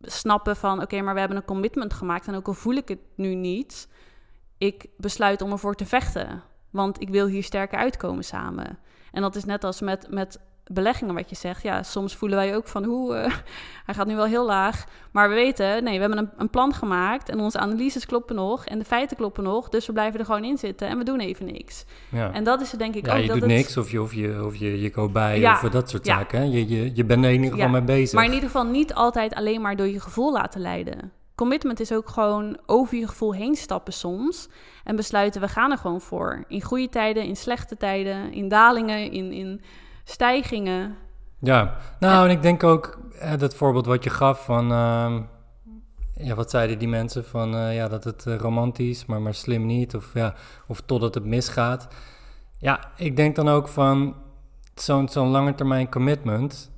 snappen 0.00 0.56
van, 0.56 0.82
oké, 0.82 1.00
maar 1.00 1.14
we 1.14 1.20
hebben 1.20 1.38
een 1.38 1.44
commitment 1.44 1.92
gemaakt 1.92 2.26
en 2.26 2.34
ook 2.34 2.46
al 2.46 2.54
voel 2.54 2.74
ik 2.74 2.88
het 2.88 3.00
nu 3.14 3.34
niet, 3.34 3.88
ik 4.58 4.86
besluit 4.96 5.42
om 5.42 5.52
ervoor 5.52 5.74
te 5.74 5.86
vechten, 5.86 6.42
want 6.70 7.00
ik 7.00 7.08
wil 7.08 7.26
hier 7.26 7.42
sterker 7.42 7.78
uitkomen 7.78 8.24
samen. 8.24 8.78
En 9.12 9.22
dat 9.22 9.36
is 9.36 9.44
net 9.44 9.64
als 9.64 9.80
met, 9.80 10.06
met 10.10 10.38
beleggingen, 10.72 11.14
wat 11.14 11.30
je 11.30 11.36
zegt. 11.36 11.62
Ja, 11.62 11.82
soms 11.82 12.16
voelen 12.16 12.38
wij 12.38 12.56
ook 12.56 12.68
van 12.68 12.84
hoe 12.84 13.14
uh, 13.14 13.20
hij 13.86 13.94
gaat 13.94 14.06
nu 14.06 14.16
wel 14.16 14.24
heel 14.24 14.46
laag. 14.46 14.84
Maar 15.10 15.28
we 15.28 15.34
weten, 15.34 15.84
nee, 15.84 15.94
we 15.94 16.00
hebben 16.00 16.18
een, 16.18 16.30
een, 16.36 16.50
plan 16.50 16.74
gemaakt 16.74 17.28
en 17.28 17.40
onze 17.40 17.58
analyses 17.58 18.06
kloppen 18.06 18.36
nog 18.36 18.64
en 18.66 18.78
de 18.78 18.84
feiten 18.84 19.16
kloppen 19.16 19.44
nog. 19.44 19.68
Dus 19.68 19.86
we 19.86 19.92
blijven 19.92 20.20
er 20.20 20.26
gewoon 20.26 20.44
in 20.44 20.58
zitten 20.58 20.88
en 20.88 20.98
we 20.98 21.04
doen 21.04 21.20
even 21.20 21.46
niks. 21.46 21.84
Ja. 22.08 22.32
En 22.32 22.44
dat 22.44 22.60
is 22.60 22.70
denk 22.70 22.94
ik 22.94 23.06
ja, 23.06 23.12
ook. 23.12 23.20
je 23.20 23.26
dat 23.26 23.40
doet 23.40 23.44
het... 23.44 23.56
niks 23.56 23.76
of 23.76 23.90
je, 23.90 24.02
of 24.02 24.14
je, 24.14 24.44
of 24.44 24.56
je, 24.56 24.80
je 24.80 24.90
koopt 24.90 25.12
bij 25.12 25.38
Ja. 25.38 25.52
of 25.52 25.70
dat 25.70 25.90
soort 25.90 26.06
Ja. 26.06 26.18
zaken. 26.18 26.50
Je, 26.50 26.68
je, 26.68 26.90
je 26.94 27.04
bent 27.04 27.24
er 27.24 27.30
in 27.30 27.36
ieder 27.36 27.50
geval 27.50 27.66
Ja. 27.66 27.72
mee 27.72 27.82
bezig. 27.82 28.14
Maar 28.14 28.24
in 28.24 28.32
ieder 28.32 28.48
geval 28.48 28.64
niet 28.64 28.94
altijd 28.94 29.34
alleen 29.34 29.60
maar 29.60 29.76
door 29.76 29.88
je 29.88 30.00
gevoel 30.00 30.32
laten 30.32 30.60
leiden. 30.60 31.12
Commitment 31.40 31.80
is 31.80 31.92
ook 31.92 32.08
gewoon 32.08 32.58
over 32.66 32.98
je 32.98 33.08
gevoel 33.08 33.34
heen 33.34 33.54
stappen 33.54 33.92
soms. 33.92 34.48
En 34.84 34.96
besluiten, 34.96 35.40
we 35.40 35.48
gaan 35.48 35.70
er 35.70 35.78
gewoon 35.78 36.00
voor. 36.00 36.44
In 36.48 36.62
goede 36.62 36.88
tijden, 36.88 37.24
in 37.24 37.36
slechte 37.36 37.76
tijden, 37.76 38.32
in 38.32 38.48
dalingen, 38.48 39.12
in, 39.12 39.32
in 39.32 39.60
stijgingen. 40.04 40.96
Ja, 41.38 41.76
nou, 42.00 42.28
en 42.28 42.30
ik 42.30 42.42
denk 42.42 42.64
ook 42.64 42.98
eh, 43.18 43.36
dat 43.38 43.54
voorbeeld 43.54 43.86
wat 43.86 44.04
je 44.04 44.10
gaf 44.10 44.44
van, 44.44 44.72
ehm, 44.72 45.22
ja, 46.14 46.34
wat 46.34 46.50
zeiden 46.50 46.78
die 46.78 46.88
mensen 46.88 47.24
van, 47.24 47.54
eh, 47.54 47.74
ja, 47.74 47.88
dat 47.88 48.04
het 48.04 48.26
eh, 48.26 48.36
romantisch, 48.36 49.06
maar 49.06 49.22
maar 49.22 49.34
slim 49.34 49.66
niet, 49.66 49.94
of 49.94 50.14
ja, 50.14 50.34
of 50.66 50.80
totdat 50.80 51.14
het 51.14 51.24
misgaat. 51.24 51.88
Ja, 52.58 52.90
ik 52.96 53.16
denk 53.16 53.36
dan 53.36 53.48
ook 53.48 53.68
van 53.68 54.14
zo'n 54.74 55.08
zo'n 55.08 55.28
lange 55.28 55.54
termijn 55.54 55.90
commitment, 55.90 56.70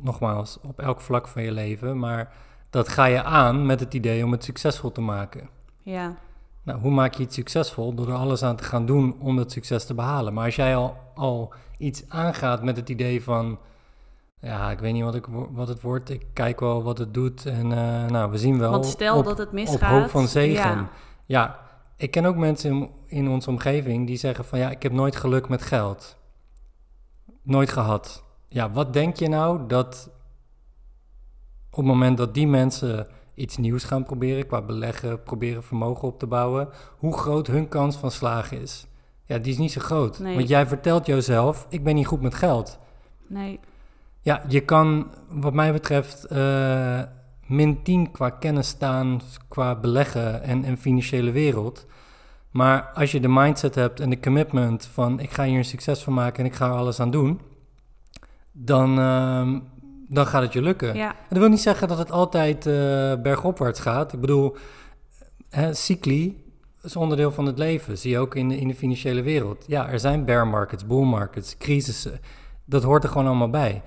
nogmaals, 0.00 0.58
op 0.60 0.80
elk 0.80 1.00
vlak 1.00 1.28
van 1.28 1.42
je 1.42 1.52
leven, 1.52 1.98
maar 1.98 2.44
dat 2.76 2.88
ga 2.88 3.04
je 3.04 3.22
aan 3.22 3.66
met 3.66 3.80
het 3.80 3.94
idee 3.94 4.24
om 4.24 4.32
het 4.32 4.44
succesvol 4.44 4.92
te 4.92 5.00
maken. 5.00 5.48
Ja, 5.82 6.14
Nou, 6.62 6.80
hoe 6.80 6.90
maak 6.90 7.14
je 7.14 7.22
iets 7.22 7.34
succesvol? 7.34 7.94
Door 7.94 8.08
er 8.08 8.14
alles 8.14 8.42
aan 8.42 8.56
te 8.56 8.64
gaan 8.64 8.86
doen 8.86 9.16
om 9.18 9.36
dat 9.36 9.52
succes 9.52 9.86
te 9.86 9.94
behalen. 9.94 10.34
Maar 10.34 10.44
als 10.44 10.56
jij 10.56 10.76
al, 10.76 10.96
al 11.14 11.52
iets 11.78 12.04
aangaat 12.08 12.62
met 12.62 12.76
het 12.76 12.88
idee 12.88 13.22
van... 13.22 13.58
Ja, 14.40 14.70
ik 14.70 14.78
weet 14.78 14.92
niet 14.92 15.02
wat, 15.02 15.14
ik, 15.14 15.26
wat 15.50 15.68
het 15.68 15.80
wordt. 15.80 16.10
Ik 16.10 16.26
kijk 16.32 16.60
wel 16.60 16.82
wat 16.82 16.98
het 16.98 17.14
doet. 17.14 17.46
En 17.46 17.72
eh, 17.72 18.10
nou, 18.10 18.30
we 18.30 18.38
zien 18.38 18.58
wel. 18.58 18.70
want 18.70 18.86
stel 18.86 19.18
op, 19.18 19.24
dat 19.24 19.38
het 19.38 19.46
op 19.46 19.52
misgaat. 19.54 20.00
hoop 20.00 20.10
van 20.10 20.28
zegen. 20.28 20.76
Ja. 20.76 20.88
Ja, 21.24 21.58
ik 21.96 22.10
ken 22.10 22.24
ook 22.24 22.36
mensen 22.36 22.70
in, 22.70 22.90
in 23.06 23.28
onze 23.28 23.50
omgeving 23.50 24.06
die 24.06 24.16
zeggen 24.16 24.44
van... 24.44 24.58
Ja, 24.58 24.70
ik 24.70 24.82
heb 24.82 24.92
nooit 24.92 25.16
geluk 25.16 25.48
met 25.48 25.62
geld. 25.62 26.16
Nooit 27.42 27.70
gehad. 27.70 28.24
Ja, 28.48 28.70
wat 28.70 28.92
denk 28.92 29.16
je 29.16 29.28
nou 29.28 29.66
dat... 29.66 30.10
Op 31.76 31.82
het 31.82 31.92
moment 31.92 32.16
dat 32.16 32.34
die 32.34 32.46
mensen 32.46 33.06
iets 33.34 33.56
nieuws 33.56 33.84
gaan 33.84 34.04
proberen... 34.04 34.46
qua 34.46 34.62
beleggen, 34.62 35.22
proberen 35.22 35.62
vermogen 35.62 36.08
op 36.08 36.18
te 36.18 36.26
bouwen... 36.26 36.68
hoe 36.98 37.18
groot 37.18 37.46
hun 37.46 37.68
kans 37.68 37.96
van 37.96 38.10
slagen 38.10 38.60
is... 38.60 38.86
Ja, 39.24 39.38
die 39.38 39.52
is 39.52 39.58
niet 39.58 39.72
zo 39.72 39.80
groot. 39.80 40.18
Nee. 40.18 40.36
Want 40.36 40.48
jij 40.48 40.66
vertelt 40.66 41.06
jezelf, 41.06 41.66
ik 41.68 41.84
ben 41.84 41.94
niet 41.94 42.06
goed 42.06 42.20
met 42.20 42.34
geld. 42.34 42.78
nee. 43.26 43.60
Ja, 44.20 44.42
je 44.48 44.60
kan 44.60 45.10
wat 45.28 45.54
mij 45.54 45.72
betreft 45.72 46.24
eh, 46.24 47.02
min 47.46 47.82
10 47.82 48.10
qua 48.10 48.30
kennis 48.30 48.68
staan, 48.68 49.20
qua 49.48 49.74
beleggen 49.74 50.42
en, 50.42 50.64
en 50.64 50.78
financiële 50.78 51.30
wereld. 51.30 51.86
Maar 52.50 52.90
als 52.94 53.12
je 53.12 53.20
de 53.20 53.28
mindset 53.28 53.74
hebt 53.74 54.00
en 54.00 54.10
de 54.10 54.20
commitment 54.20 54.86
van 54.86 55.20
ik 55.20 55.30
ga 55.30 55.44
hier 55.44 55.58
een 55.58 55.64
succes 55.64 56.02
van 56.02 56.14
maken 56.14 56.38
en 56.38 56.50
ik 56.50 56.54
ga 56.54 56.66
er 56.66 56.72
alles 56.72 57.00
aan 57.00 57.10
doen, 57.10 57.40
dan, 58.52 58.98
ehm, 58.98 59.58
dan 60.08 60.26
gaat 60.26 60.42
het 60.42 60.52
je 60.52 60.62
lukken. 60.62 60.94
Ja, 60.94 61.08
En 61.08 61.26
dat 61.28 61.38
wil 61.38 61.48
niet 61.48 61.60
zeggen 61.60 61.88
dat 61.88 61.98
het 61.98 62.10
altijd 62.10 62.66
eh, 62.66 62.72
bergopwaarts 63.22 63.80
gaat. 63.80 64.12
Ik 64.12 64.20
bedoel, 64.20 64.56
hè, 65.50 65.74
cycli 65.74 66.44
is 66.82 66.96
onderdeel 66.96 67.32
van 67.32 67.46
het 67.46 67.58
leven. 67.58 67.98
Zie 67.98 68.10
je 68.10 68.18
ook 68.18 68.34
in 68.34 68.48
de, 68.48 68.56
in 68.56 68.68
de 68.68 68.74
financiële 68.74 69.22
wereld. 69.22 69.64
Ja, 69.66 69.88
er 69.88 70.00
zijn 70.00 70.24
bear 70.24 70.46
markets, 70.46 70.86
bull 70.86 71.04
markets, 71.04 71.56
crisissen. 71.56 72.20
Dat 72.64 72.82
hoort 72.82 73.04
er 73.04 73.10
gewoon 73.10 73.26
allemaal 73.26 73.50
bij. 73.50 73.82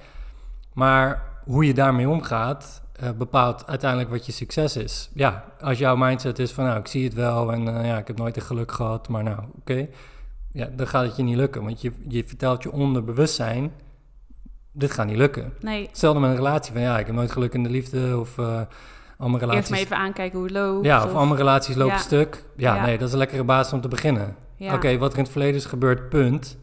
Maar 0.74 1.24
hoe 1.44 1.66
je 1.66 1.74
daarmee 1.74 2.10
omgaat, 2.10 2.82
eh, 2.94 3.12
bepaalt 3.12 3.68
uiteindelijk 3.68 4.10
wat 4.10 4.26
je 4.26 4.32
succes 4.32 4.76
is. 4.76 5.10
Ja, 5.14 5.46
als 5.60 5.78
jouw 5.78 5.96
mindset 5.96 6.40
is 6.40 6.52
van 6.52 6.66
nou, 6.66 6.80
ik 6.80 6.88
zie 6.88 7.04
het 7.04 7.14
wel 7.14 7.52
en 7.52 7.78
eh, 7.78 7.86
ja, 7.86 7.98
ik 7.98 8.08
heb 8.08 8.18
nooit 8.18 8.36
een 8.36 8.42
geluk 8.42 8.72
gehad, 8.72 9.08
maar 9.08 9.24
nou, 9.24 9.44
oké. 9.60 9.88
Ja, 10.52 10.70
dan 10.76 10.88
gaat 10.88 11.06
het 11.06 11.16
je 11.16 11.24
niet 11.24 11.36
lukken, 11.36 11.64
want 11.64 11.82
je, 11.82 11.92
je 12.08 12.24
vertelt 12.24 12.64
je 12.64 12.72
onderbewustzijn, 12.72 13.72
dit 14.80 14.92
gaat 14.92 15.06
niet 15.06 15.18
lukken. 15.18 15.54
nee. 15.62 15.88
Hetzelfde 15.88 16.20
met 16.20 16.30
een 16.30 16.36
relatie 16.36 16.74
van 16.74 16.82
ja, 16.82 17.00
ik 17.00 17.06
heb 17.06 17.16
nooit 17.16 17.32
geluk 17.32 17.54
in 17.54 17.64
de 17.64 17.70
liefde 17.70 18.18
of 18.20 18.38
uh, 18.38 18.62
allemaal 19.18 19.40
relaties. 19.40 19.60
Eerst 19.60 19.70
maar 19.70 19.80
even 19.80 19.98
aankijken 19.98 20.38
hoe 20.38 20.48
het 20.48 20.56
loopt. 20.58 20.86
Ja, 20.86 21.04
of 21.06 21.14
allemaal 21.14 21.38
relaties 21.38 21.76
lopen 21.76 21.94
Ja. 21.96 22.00
stuk. 22.02 22.46
Ja, 22.56 22.76
Ja. 22.76 22.86
nee, 22.86 22.98
dat 22.98 23.08
is 23.08 23.14
een 23.14 23.20
lekkere 23.20 23.44
basis 23.44 23.74
om 23.74 23.82
te 23.82 23.88
beginnen. 23.88 24.36
Ja. 24.56 24.74
Oké, 24.74 24.98
wat 24.98 25.12
er 25.12 25.18
in 25.18 25.24
het 25.24 25.32
verleden 25.32 25.56
is 25.56 25.66
gebeurd, 25.66 26.10
punt. 26.10 26.58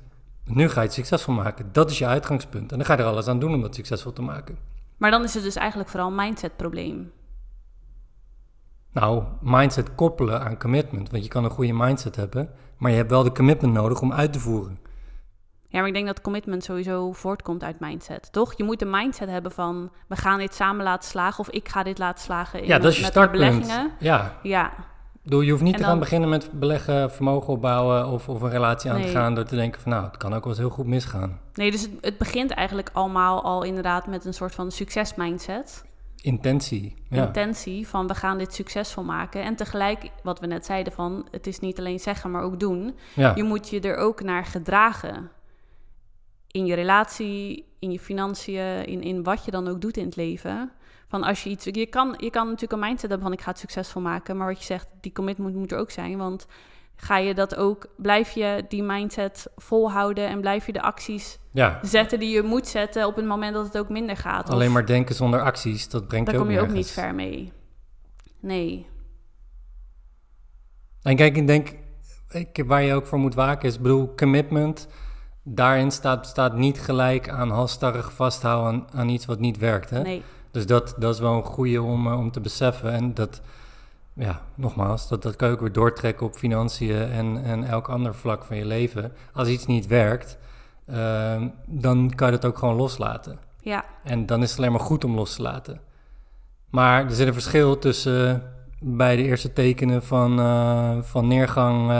Nu 0.44 0.68
ga 0.68 0.80
je 0.80 0.86
het 0.86 0.94
succesvol 0.94 1.34
maken. 1.34 1.68
Dat 1.72 1.90
is 1.90 1.98
je 1.98 2.06
uitgangspunt. 2.06 2.70
En 2.72 2.76
dan 2.76 2.86
ga 2.86 2.92
je 2.94 2.98
er 3.02 3.06
alles 3.08 3.26
aan 3.28 3.38
doen 3.38 3.54
om 3.54 3.60
dat 3.60 3.74
succesvol 3.74 4.12
te 4.12 4.22
maken. 4.22 4.58
Maar 4.96 5.10
dan 5.10 5.22
is 5.24 5.34
het 5.34 5.42
dus 5.42 5.56
eigenlijk 5.56 5.90
vooral 5.90 6.08
een 6.08 6.14
mindset 6.14 6.56
probleem. 6.56 7.12
Nou, 8.92 9.22
mindset 9.40 9.94
koppelen 9.94 10.40
aan 10.44 10.58
commitment. 10.58 11.10
Want 11.10 11.22
je 11.22 11.28
kan 11.28 11.44
een 11.44 11.50
goede 11.50 11.72
mindset 11.72 12.16
hebben, 12.16 12.50
Maar 12.76 12.90
je 12.90 12.96
hebt 12.96 13.10
wel 13.10 13.22
de 13.22 13.32
commitment 13.32 13.72
nodig 13.72 14.00
om 14.00 14.12
uit 14.12 14.32
te 14.32 14.40
voeren. 14.40 14.78
Ja, 15.68 15.78
maar 15.78 15.88
ik 15.88 15.94
denk 15.94 16.06
dat 16.06 16.20
commitment 16.20 16.64
sowieso 16.64 17.12
voortkomt 17.12 17.62
uit 17.62 17.80
mindset, 17.80 18.32
toch? 18.32 18.56
Je 18.56 18.64
moet 18.64 18.78
de 18.78 18.84
mindset 18.84 19.28
hebben 19.28 19.52
van, 19.52 19.90
we 20.08 20.16
gaan 20.16 20.38
dit 20.38 20.54
samen 20.54 20.84
laten 20.84 21.08
slagen 21.08 21.40
of 21.40 21.50
ik 21.50 21.68
ga 21.68 21.82
dit 21.82 21.98
laten 21.98 22.24
slagen 22.24 22.60
in, 22.62 22.66
ja, 22.66 22.78
dat 22.78 22.90
is 22.90 22.96
je 22.96 23.02
met 23.02 23.10
startpunt. 23.10 23.58
beleggingen. 23.58 23.90
Ja. 23.98 24.38
Ja, 24.42 24.72
Doe, 25.22 25.44
je 25.44 25.50
hoeft 25.50 25.62
niet 25.62 25.76
te 25.76 25.84
gaan 25.84 25.98
beginnen 25.98 26.28
met 26.28 26.50
beleggen, 26.52 27.12
vermogen 27.12 27.52
opbouwen 27.52 28.08
of, 28.08 28.28
of 28.28 28.42
een 28.42 28.50
relatie 28.50 28.90
aan 28.90 29.02
te 29.02 29.08
gaan 29.08 29.34
door 29.34 29.44
te 29.44 29.56
denken 29.56 29.80
van 29.80 29.92
nou, 29.92 30.04
het 30.04 30.16
kan 30.16 30.34
ook 30.34 30.40
wel 30.40 30.52
eens 30.52 30.60
heel 30.60 30.70
goed 30.70 30.86
misgaan. 30.86 31.40
nee, 31.54 31.70
dus 31.70 31.82
het, 31.82 31.90
het 32.00 32.18
begint 32.18 32.50
eigenlijk 32.50 32.90
allemaal 32.92 33.42
al 33.42 33.62
inderdaad 33.62 34.06
met 34.06 34.24
een 34.24 34.34
soort 34.34 34.54
van 34.54 34.70
succesmindset. 34.70 35.84
Intentie. 36.22 36.94
Ja. 37.08 37.26
intentie 37.26 37.88
van 37.88 38.06
we 38.06 38.14
gaan 38.14 38.38
dit 38.38 38.54
succesvol 38.54 39.04
maken. 39.04 39.42
En 39.42 39.56
tegelijk, 39.56 40.10
wat 40.22 40.40
we 40.40 40.46
net 40.46 40.66
zeiden 40.66 40.92
van 40.92 41.26
het 41.30 41.46
is 41.46 41.60
niet 41.60 41.78
alleen 41.78 41.98
zeggen, 41.98 42.30
maar 42.30 42.42
ook 42.42 42.60
doen. 42.60 42.94
ja. 43.14 43.32
Je 43.34 43.42
moet 43.42 43.68
je 43.68 43.80
er 43.80 43.96
ook 43.96 44.22
naar 44.22 44.44
gedragen. 44.44 45.30
In 46.56 46.66
je 46.66 46.74
relatie, 46.74 47.64
in 47.78 47.92
je 47.92 48.00
financiën, 48.00 48.84
in, 48.84 49.02
in 49.02 49.22
wat 49.22 49.44
je 49.44 49.50
dan 49.50 49.68
ook 49.68 49.80
doet 49.80 49.96
in 49.96 50.04
het 50.04 50.16
leven. 50.16 50.70
Van 51.08 51.22
als 51.22 51.42
je 51.44 51.50
iets. 51.50 51.64
Je 51.64 51.86
kan, 51.86 52.14
je 52.18 52.30
kan 52.30 52.44
natuurlijk 52.44 52.72
een 52.72 52.88
mindset 52.88 53.10
hebben 53.10 53.28
van 53.28 53.32
ik 53.32 53.40
ga 53.40 53.50
het 53.50 53.58
succesvol 53.58 54.02
maken. 54.02 54.36
Maar 54.36 54.46
wat 54.46 54.58
je 54.58 54.64
zegt, 54.64 54.88
die 55.00 55.12
commitment 55.12 55.54
moet 55.54 55.72
er 55.72 55.78
ook 55.78 55.90
zijn. 55.90 56.16
Want 56.16 56.46
ga 56.96 57.16
je 57.18 57.34
dat 57.34 57.56
ook, 57.56 57.86
blijf 57.96 58.30
je 58.30 58.64
die 58.68 58.82
mindset 58.82 59.46
volhouden 59.56 60.28
en 60.28 60.40
blijf 60.40 60.66
je 60.66 60.72
de 60.72 60.82
acties 60.82 61.38
ja. 61.52 61.78
zetten 61.82 62.18
die 62.18 62.34
je 62.34 62.42
moet 62.42 62.66
zetten 62.66 63.06
op 63.06 63.16
het 63.16 63.26
moment 63.26 63.54
dat 63.54 63.66
het 63.66 63.78
ook 63.78 63.88
minder 63.88 64.16
gaat. 64.16 64.44
Of- 64.46 64.50
Alleen 64.54 64.72
maar 64.72 64.86
denken 64.86 65.14
zonder 65.14 65.40
acties, 65.40 65.88
dat 65.88 66.08
brengt 66.08 66.26
daar 66.26 66.34
je 66.34 66.40
ook 66.40 66.46
kom 66.46 66.56
je 66.56 66.62
ook 66.62 66.72
niet 66.72 66.90
ver 66.90 67.14
mee. 67.14 67.52
Nee. 68.40 68.86
En 71.02 71.16
kijk, 71.16 71.36
ik 71.36 71.46
denk, 71.46 71.68
ik, 72.28 72.62
waar 72.66 72.82
je 72.82 72.94
ook 72.94 73.06
voor 73.06 73.18
moet 73.18 73.34
waken 73.34 73.68
is, 73.68 73.80
bedoel, 73.80 74.14
commitment, 74.14 74.88
daarin 75.48 75.90
staat, 75.90 76.26
staat 76.26 76.54
niet 76.54 76.80
gelijk 76.80 77.28
aan 77.28 77.50
halstarrig 77.50 78.12
vasthouden 78.12 78.72
aan, 78.72 79.00
aan 79.00 79.08
iets 79.08 79.26
wat 79.26 79.38
niet 79.38 79.58
werkt. 79.58 79.90
Hè? 79.90 80.02
Nee. 80.02 80.22
Dus 80.50 80.66
dat, 80.66 80.94
dat 80.98 81.14
is 81.14 81.20
wel 81.20 81.32
een 81.36 81.44
goede 81.44 81.82
om, 81.82 82.06
eh, 82.06 82.18
om 82.18 82.30
te 82.30 82.40
beseffen. 82.40 82.92
En 82.92 83.14
dat, 83.14 83.40
ja, 84.12 84.40
nogmaals, 84.54 85.08
dat, 85.08 85.22
dat 85.22 85.36
kan 85.36 85.48
je 85.48 85.54
ook 85.54 85.60
weer 85.60 85.72
doortrekken 85.72 86.26
op 86.26 86.34
financiën 86.34 87.10
en, 87.10 87.44
en 87.44 87.64
elk 87.64 87.88
ander 87.88 88.14
vlak 88.14 88.44
van 88.44 88.56
je 88.56 88.64
leven. 88.64 89.12
Als 89.32 89.48
iets 89.48 89.66
niet 89.66 89.86
werkt, 89.86 90.38
ehm, 90.86 91.48
dan 91.66 92.12
kan 92.14 92.26
je 92.26 92.38
dat 92.38 92.44
ook 92.44 92.58
gewoon 92.58 92.76
loslaten. 92.76 93.38
Ja, 93.60 93.84
En 94.02 94.26
dan 94.26 94.42
is 94.42 94.50
het 94.50 94.58
alleen 94.58 94.70
maar 94.70 94.80
goed 94.80 95.04
om 95.04 95.14
los 95.14 95.34
te 95.34 95.42
laten. 95.42 95.80
Maar 96.70 97.04
er 97.04 97.14
zit 97.14 97.26
een 97.26 97.32
verschil 97.32 97.78
tussen 97.78 98.30
eh, 98.34 98.40
bij 98.80 99.16
de 99.16 99.22
eerste 99.22 99.52
tekenen 99.52 100.02
van, 100.02 100.40
eh, 100.40 100.96
van 101.00 101.26
neergang 101.26 101.90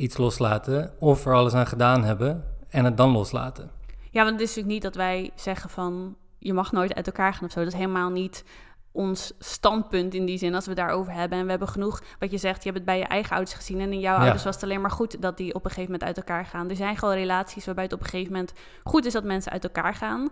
iets 0.00 0.16
loslaten, 0.16 0.92
of 0.98 1.26
er 1.26 1.34
alles 1.34 1.54
aan 1.54 1.66
gedaan 1.66 2.04
hebben 2.04 2.44
en 2.68 2.84
het 2.84 2.96
dan 2.96 3.10
loslaten. 3.10 3.70
Ja, 4.10 4.22
want 4.24 4.32
het 4.32 4.40
is 4.40 4.46
natuurlijk 4.48 4.72
niet 4.74 4.82
dat 4.82 4.94
wij 4.94 5.30
zeggen 5.34 5.70
van 5.70 6.16
je 6.38 6.52
mag 6.52 6.72
nooit 6.72 6.94
uit 6.94 7.06
elkaar 7.06 7.34
gaan 7.34 7.44
of 7.44 7.52
zo. 7.52 7.58
Dat 7.58 7.72
is 7.72 7.78
helemaal 7.78 8.10
niet 8.10 8.44
ons 8.92 9.32
standpunt 9.38 10.14
in 10.14 10.24
die 10.26 10.38
zin 10.38 10.54
als 10.54 10.66
we 10.66 10.74
daarover 10.74 11.12
hebben. 11.12 11.38
En 11.38 11.44
we 11.44 11.50
hebben 11.50 11.68
genoeg, 11.68 12.02
wat 12.18 12.30
je 12.30 12.38
zegt, 12.38 12.56
je 12.56 12.64
hebt 12.64 12.76
het 12.76 12.84
bij 12.84 12.98
je 12.98 13.04
eigen 13.04 13.30
ouders 13.30 13.54
gezien. 13.54 13.80
En 13.80 13.92
in 13.92 14.00
jouw 14.00 14.14
Ja. 14.16 14.20
ouders 14.20 14.44
was 14.44 14.54
het 14.54 14.64
alleen 14.64 14.80
maar 14.80 14.90
goed 14.90 15.22
dat 15.22 15.36
die 15.36 15.54
op 15.54 15.64
een 15.64 15.70
gegeven 15.70 15.90
moment 15.92 16.04
uit 16.04 16.16
elkaar 16.16 16.44
gaan. 16.46 16.70
Er 16.70 16.76
zijn 16.76 16.96
gewoon 16.96 17.14
relaties 17.14 17.64
waarbij 17.64 17.84
het 17.84 17.92
op 17.92 18.00
een 18.00 18.08
gegeven 18.08 18.32
moment 18.32 18.52
goed 18.84 19.04
is 19.04 19.12
dat 19.12 19.24
mensen 19.24 19.52
uit 19.52 19.64
elkaar 19.64 19.94
gaan. 19.94 20.28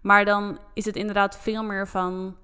Maar 0.00 0.24
dan 0.24 0.58
is 0.74 0.84
het 0.84 0.96
inderdaad 0.96 1.38
veel 1.38 1.62
meer 1.62 1.88
van. 1.88 2.36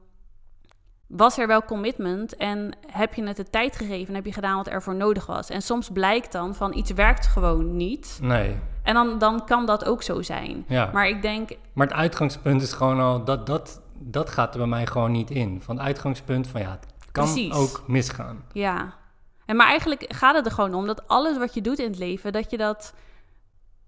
Was 1.16 1.38
er 1.38 1.46
wel 1.46 1.64
commitment 1.64 2.36
en 2.36 2.76
heb 2.86 3.14
je 3.14 3.22
het 3.26 3.36
de 3.36 3.50
tijd 3.50 3.76
gegeven 3.76 4.08
en 4.08 4.14
heb 4.14 4.24
je 4.26 4.32
gedaan 4.32 4.56
wat 4.56 4.66
er 4.66 4.82
voor 4.82 4.94
nodig 4.94 5.26
was? 5.26 5.50
En 5.50 5.62
soms 5.62 5.90
blijkt 5.90 6.32
dan 6.32 6.54
van 6.54 6.74
iets 6.76 6.90
werkt 6.90 7.26
gewoon 7.26 7.76
niet. 7.76 8.18
Nee, 8.22 8.56
En 8.82 8.94
dan, 8.94 9.18
dan 9.18 9.44
kan 9.46 9.66
dat 9.66 9.84
ook 9.84 10.02
zo 10.02 10.22
zijn. 10.22 10.64
ja. 10.68 10.84
Maar, 10.84 10.92
Maar 10.94 11.08
ik 11.08 11.22
denk, 11.22 11.50
het 11.74 11.92
uitgangspunt 11.92 12.62
is 12.62 12.72
gewoon 12.72 13.00
al, 13.00 13.24
dat, 13.24 13.46
dat, 13.46 13.80
dat 13.98 14.30
gaat 14.30 14.52
er 14.52 14.58
bij 14.58 14.68
mij 14.68 14.86
gewoon 14.86 15.12
niet 15.12 15.30
in. 15.30 15.60
Van 15.60 15.76
het 15.76 15.84
uitgangspunt 15.86 16.46
van 16.46 16.60
ja, 16.60 16.70
het 16.70 17.12
kan 17.12 17.24
Precies. 17.24 17.52
ook 17.54 17.82
misgaan. 17.86 18.44
ja. 18.52 19.00
En 19.46 19.56
maar 19.56 19.66
eigenlijk 19.66 20.04
gaat 20.08 20.34
het 20.34 20.46
er 20.46 20.52
gewoon 20.52 20.74
om 20.74 20.86
dat 20.86 21.08
alles 21.08 21.38
wat 21.38 21.54
je 21.54 21.60
doet 21.60 21.78
in 21.78 21.90
het 21.90 21.98
leven, 21.98 22.32
dat 22.32 22.50
je 22.50 22.56
dat 22.56 22.94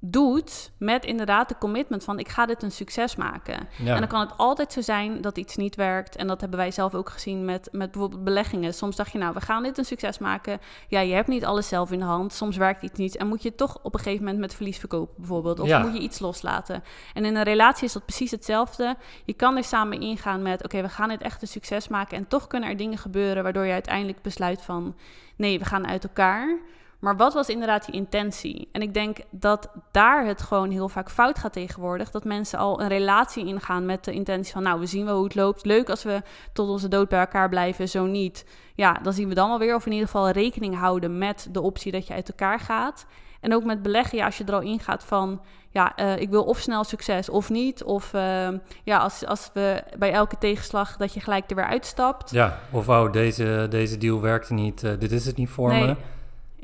doet 0.07 0.71
met 0.79 1.05
inderdaad 1.05 1.49
de 1.49 1.59
commitment 1.59 2.05
van 2.05 2.19
ik 2.19 2.29
ga 2.29 2.47
dit 2.47 2.63
een 2.63 2.71
succes 2.73 3.17
maken. 3.17 3.69
Ja. 3.83 3.95
En 3.95 3.99
dan 3.99 4.09
kan 4.09 4.21
het 4.21 4.37
altijd 4.37 4.73
zo 4.73 4.81
zijn 4.81 5.21
dat 5.21 5.39
iets 5.39 5.57
niet 5.57 5.75
werkt. 5.75 6.17
En 6.17 6.27
dat 6.27 6.41
hebben 6.41 6.59
wij 6.59 6.71
zelf 6.71 6.95
ook 6.95 7.09
gezien 7.09 7.45
met, 7.45 7.69
met 7.73 7.91
bijvoorbeeld 7.91 8.25
beleggingen. 8.25 8.75
Soms 8.75 8.97
dacht 8.97 9.13
je, 9.13 9.19
nou, 9.19 9.35
we 9.35 9.41
gaan 9.41 9.63
dit 9.63 9.79
een 9.79 9.85
succes 9.85 10.19
maken. 10.19 10.61
Ja, 10.89 11.01
je 11.01 11.15
hebt 11.15 11.29
niet 11.29 11.45
alles 11.45 11.69
zelf 11.69 11.93
in 11.93 11.99
de 11.99 12.05
hand. 12.05 12.33
Soms 12.33 12.57
werkt 12.57 12.83
iets 12.83 12.99
niet. 12.99 13.17
En 13.17 13.27
moet 13.27 13.43
je 13.43 13.55
toch 13.55 13.79
op 13.83 13.95
een 13.95 14.01
gegeven 14.01 14.25
moment 14.25 14.41
met 14.41 14.55
verlies 14.55 14.79
verkopen, 14.79 15.15
bijvoorbeeld. 15.17 15.61
Of 15.61 15.69
Ja. 15.69 15.79
moet 15.79 15.93
je 15.95 16.01
iets 16.01 16.19
loslaten. 16.19 16.85
En 17.15 17.25
in 17.25 17.37
een 17.37 17.43
relatie 17.43 17.85
is 17.85 17.93
dat 17.93 18.05
precies 18.05 18.31
hetzelfde. 18.31 18.97
Je 19.25 19.33
kan 19.33 19.57
er 19.57 19.65
samen 19.65 20.01
ingaan 20.01 20.43
met, 20.43 20.65
oké, 20.65 20.83
we 20.83 20.89
gaan 20.89 21.09
dit 21.09 21.23
echt 21.23 21.43
een 21.43 21.49
succes 21.49 21.89
maken. 21.89 22.17
En 22.17 22.29
toch 22.29 22.47
kunnen 22.47 22.69
er 22.69 22.77
dingen 22.77 22.99
gebeuren 22.99 23.43
waardoor 23.43 23.65
je 23.67 23.73
uiteindelijk 23.73 24.23
besluit 24.23 24.63
van, 24.63 24.97
nee, 25.37 25.59
we 25.59 25.65
gaan 25.65 25.87
uit 25.87 26.05
elkaar. 26.05 26.59
Maar 27.05 27.17
wat 27.17 27.35
was 27.35 27.49
inderdaad 27.49 27.85
die 27.85 27.95
intentie? 27.95 28.69
En 28.73 28.83
ik 28.83 28.95
denk 28.95 29.19
dat 29.31 29.69
daar 29.91 30.27
het 30.27 30.43
gewoon 30.43 30.71
heel 30.71 30.89
vaak 30.89 31.11
fout 31.11 31.39
gaat 31.39 31.53
tegenwoordig. 31.53 32.11
Dat 32.11 32.25
mensen 32.25 32.59
al 32.59 32.81
een 32.81 32.89
relatie 32.89 33.47
ingaan 33.47 33.87
met 33.87 34.05
de 34.05 34.13
intentie 34.13 34.53
van... 34.53 34.63
nou, 34.63 34.81
we 34.81 34.87
zien 34.87 35.05
wel 35.05 35.15
hoe 35.15 35.25
het 35.25 35.35
loopt. 35.35 35.65
Leuk 35.65 35.91
als 35.91 36.03
we 36.03 36.23
tot 36.53 36.69
onze 36.69 36.89
dood 36.89 37.09
bij 37.09 37.21
elkaar 37.21 37.49
blijven, 37.49 37.89
zo 37.89 38.05
niet. 38.05 38.47
Ja, 38.75 38.99
dan 39.03 39.13
zien 39.13 39.29
we 39.29 39.35
dan 39.35 39.49
wel 39.49 39.59
weer. 39.59 39.75
Of 39.75 39.87
in 39.87 39.93
ieder 39.93 40.07
geval 40.07 40.31
rekening 40.31 40.79
houden 40.79 41.19
met 41.19 41.49
de 41.51 41.61
optie 41.61 41.93
dat 41.93 42.07
je 42.07 42.15
uit 42.15 42.29
elkaar 42.29 42.61
gaat. 42.61 43.07
En 43.41 43.55
ook 43.55 43.65
met 43.65 43.83
beleggen, 43.83 44.19
ja, 44.19 44.25
als 44.25 44.39
je 44.39 44.45
er 44.45 44.55
al 44.55 44.61
ingaat 44.61 45.05
van... 45.05 45.41
ja, 45.71 45.97
eh, 45.97 46.17
ik 46.17 46.31
wil 46.31 46.45
of 46.45 46.59
snel 46.59 46.85
succes 46.85 47.29
of 47.29 47.51
niet. 47.51 47.83
Of 47.83 48.15
eh, 48.15 48.49
ja, 48.85 48.99
als, 48.99 49.27
als 49.27 49.51
we 49.53 49.83
bij 49.99 50.13
elke 50.13 50.39
tegenslag 50.39 50.97
dat 50.97 51.15
je 51.15 51.21
gelijk 51.21 51.51
er 51.51 51.57
weer 51.57 51.67
uitstapt. 51.67 52.31
Ja, 52.31 52.59
of 52.71 52.89
oh, 52.89 53.13
deze, 53.13 53.67
deze 53.71 53.99
deal 53.99 54.21
werkte 54.21 54.55
niet, 54.55 54.83
eh, 54.83 54.93
dit 54.99 55.13
is 55.13 55.27
het 55.27 55.37
niet 55.37 55.51
voor 55.51 55.69
Nee. 55.69 55.87
me. 55.87 55.97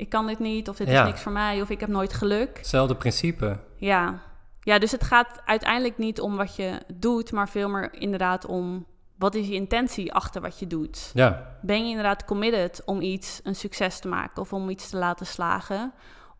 Ik 0.01 0.09
kan 0.09 0.27
dit 0.27 0.39
niet, 0.39 0.69
of 0.69 0.75
dit 0.75 0.87
Ja. 0.87 1.01
is 1.01 1.07
niks 1.07 1.21
voor 1.21 1.31
mij, 1.31 1.61
of 1.61 1.69
ik 1.69 1.79
heb 1.79 1.89
nooit 1.89 2.13
geluk. 2.13 2.57
Hetzelfde 2.57 2.95
principe. 2.95 3.57
Ja. 3.75 4.19
ja, 4.61 4.79
dus 4.79 4.91
het 4.91 5.03
gaat 5.03 5.41
uiteindelijk 5.45 5.97
niet 5.97 6.21
om 6.21 6.35
wat 6.37 6.55
je 6.55 6.79
doet, 6.93 7.31
maar 7.31 7.49
veel 7.49 7.69
meer 7.69 7.93
inderdaad 7.93 8.45
om 8.45 8.85
wat 9.17 9.35
is 9.35 9.47
je 9.47 9.53
intentie 9.53 10.13
achter 10.13 10.41
wat 10.41 10.59
je 10.59 10.67
doet. 10.67 11.11
Ja, 11.13 11.57
Ben 11.61 11.83
je 11.83 11.89
inderdaad 11.89 12.25
committed 12.25 12.81
om 12.85 13.01
iets 13.01 13.39
een 13.43 13.55
succes 13.55 13.99
te 13.99 14.07
maken 14.07 14.41
of 14.41 14.53
om 14.53 14.69
iets 14.69 14.89
te 14.89 14.97
laten 14.97 15.25
slagen? 15.25 15.93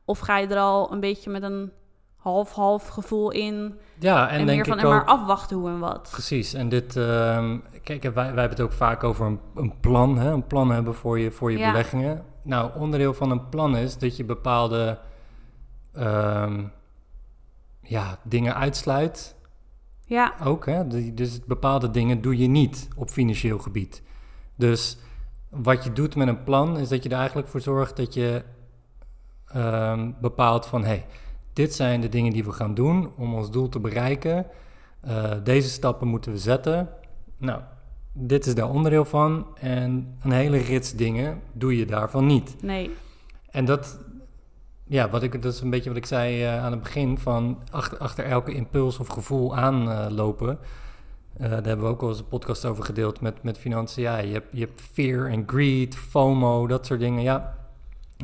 Of 0.05 0.19
ga 0.19 0.37
je 0.37 0.47
er 0.47 0.57
al 0.57 0.91
een 0.91 0.99
beetje 0.99 1.29
met 1.29 1.43
een 1.43 1.71
half-half 2.17 2.87
gevoel 2.87 3.31
in 3.31 3.79
ja 3.99 4.29
en, 4.29 4.39
en, 4.39 4.45
meer 4.45 4.55
denk 4.55 4.65
van 4.67 4.77
ik 4.77 4.83
en 4.83 4.89
maar 4.89 5.01
ook... 5.01 5.07
afwachten 5.07 5.57
hoe 5.57 5.69
en 5.69 5.79
wat? 5.79 6.09
Precies, 6.11 6.53
en 6.53 6.69
dit, 6.69 6.95
ehm, 6.95 7.57
kijk, 7.83 8.03
wij, 8.03 8.11
wij 8.13 8.23
hebben 8.25 8.49
het 8.49 8.61
ook 8.61 8.71
vaak 8.71 9.03
over 9.03 9.25
een, 9.25 9.39
een 9.55 9.79
plan, 9.79 10.17
hè? 10.17 10.31
een 10.31 10.47
plan 10.47 10.71
hebben 10.71 10.95
voor 10.95 11.19
je, 11.19 11.31
voor 11.31 11.51
je 11.51 11.57
Ja. 11.57 11.71
beleggingen. 11.71 12.25
Nou, 12.43 12.79
onderdeel 12.79 13.13
van 13.13 13.31
een 13.31 13.49
plan 13.49 13.77
is 13.77 13.97
dat 13.97 14.17
je 14.17 14.23
bepaalde 14.23 14.99
ehm, 15.93 16.63
ja, 17.81 18.17
dingen 18.23 18.55
uitsluit. 18.55 19.35
Ja, 20.05 20.33
Ook, 20.43 20.65
hè? 20.65 20.87
Dus 21.13 21.45
bepaalde 21.45 21.91
dingen 21.91 22.21
doe 22.21 22.37
je 22.37 22.47
niet 22.47 22.87
op 22.95 23.09
financieel 23.09 23.59
gebied. 23.59 24.03
Dus 24.55 24.97
wat 25.49 25.83
je 25.83 25.93
doet 25.93 26.15
met 26.15 26.27
een 26.27 26.43
plan 26.43 26.77
is 26.77 26.89
dat 26.89 27.03
je 27.03 27.09
er 27.09 27.17
eigenlijk 27.17 27.47
voor 27.47 27.61
zorgt 27.61 27.97
dat 27.97 28.13
je 28.13 28.43
ehm, 29.47 30.11
bepaalt 30.21 30.65
van... 30.65 30.83
hey, 30.83 31.05
dit 31.53 31.73
zijn 31.73 32.01
de 32.01 32.09
dingen 32.09 32.33
die 32.33 32.43
we 32.43 32.51
gaan 32.51 32.73
doen 32.73 33.11
om 33.17 33.33
ons 33.33 33.51
doel 33.51 33.69
te 33.69 33.79
bereiken. 33.79 34.45
Eh, 35.01 35.31
deze 35.43 35.69
stappen 35.69 36.07
moeten 36.07 36.31
we 36.31 36.37
zetten. 36.37 36.89
Nou, 37.37 37.61
dit 38.13 38.45
is 38.45 38.55
daar 38.55 38.69
onderdeel 38.69 39.05
van. 39.05 39.45
En 39.57 40.17
een 40.21 40.31
hele 40.31 40.57
rits 40.57 40.93
dingen 40.93 41.41
doe 41.53 41.77
je 41.77 41.85
daarvan 41.85 42.25
niet. 42.25 42.55
nee. 42.61 42.91
En 43.49 43.65
dat, 43.65 43.99
ja, 44.83 45.09
wat 45.09 45.23
ik, 45.23 45.41
dat 45.41 45.53
is 45.53 45.61
een 45.61 45.69
beetje 45.69 45.89
wat 45.89 45.97
ik 45.97 46.05
zei 46.05 46.43
eh, 46.43 46.63
aan 46.63 46.71
het 46.71 46.83
begin: 46.83 47.17
van 47.17 47.59
achter, 47.71 47.97
achter 47.97 48.25
elke 48.25 48.53
impuls 48.53 48.99
of 48.99 49.07
gevoel 49.07 49.57
aanlopen. 49.57 50.59
Eh, 51.37 51.49
daar 51.49 51.63
hebben 51.63 51.85
we 51.85 51.91
ook 51.91 52.01
al 52.01 52.09
eens 52.09 52.19
een 52.19 52.27
podcast 52.27 52.65
over 52.65 52.83
gedeeld 52.83 53.21
met, 53.21 53.43
met 53.43 53.57
financiën. 53.57 54.03
Ja, 54.03 54.17
je 54.17 54.33
hebt, 54.33 54.47
je 54.51 54.59
hebt 54.59 54.81
fear 54.81 55.25
en 55.29 55.43
greed, 55.47 55.95
FOMO, 55.95 56.67
dat 56.67 56.85
soort 56.85 56.99
dingen. 56.99 57.23
Ja, 57.23 57.57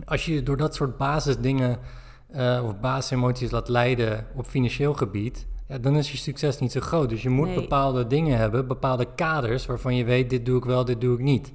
als 0.05 0.25
je 0.25 0.33
je 0.33 0.43
door 0.43 0.57
dat 0.57 0.75
soort 0.75 0.97
basisdingen 0.97 1.79
eh 2.27 2.61
of 2.65 2.79
basisemoties 2.79 3.51
laat 3.51 3.69
leiden 3.69 4.25
op 4.35 4.45
financieel 4.45 4.93
gebied, 4.93 5.47
ja, 5.67 5.77
dan 5.77 5.95
is 5.95 6.11
je 6.11 6.17
succes 6.17 6.59
niet 6.59 6.71
zo 6.71 6.79
groot. 6.79 7.09
Dus 7.09 7.21
je 7.21 7.29
moet 7.29 7.47
Nee. 7.47 7.55
bepaalde 7.55 8.07
dingen 8.07 8.37
hebben, 8.37 8.67
bepaalde 8.67 9.07
kaders 9.15 9.65
waarvan 9.65 9.95
je 9.95 10.03
weet: 10.03 10.29
dit 10.29 10.45
doe 10.45 10.57
ik 10.57 10.65
wel, 10.65 10.85
dit 10.85 11.01
doe 11.01 11.13
ik 11.13 11.23
niet. 11.23 11.51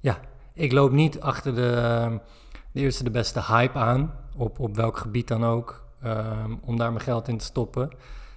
Ja, 0.00 0.20
ik 0.54 0.72
loop 0.72 0.92
niet 0.92 1.20
achter 1.20 1.54
de, 1.54 1.70
ehm, 1.70 2.16
de 2.72 2.80
eerste 2.80 3.04
de 3.04 3.10
beste 3.10 3.42
hype 3.42 3.78
aan, 3.78 4.14
op, 4.36 4.58
op 4.58 4.76
welk 4.76 4.96
gebied 4.96 5.28
dan 5.28 5.44
ook, 5.44 5.84
ehm, 6.02 6.54
om 6.64 6.76
daar 6.76 6.92
mijn 6.92 7.04
geld 7.04 7.28
in 7.28 7.38
te 7.38 7.44
stoppen. 7.44 7.90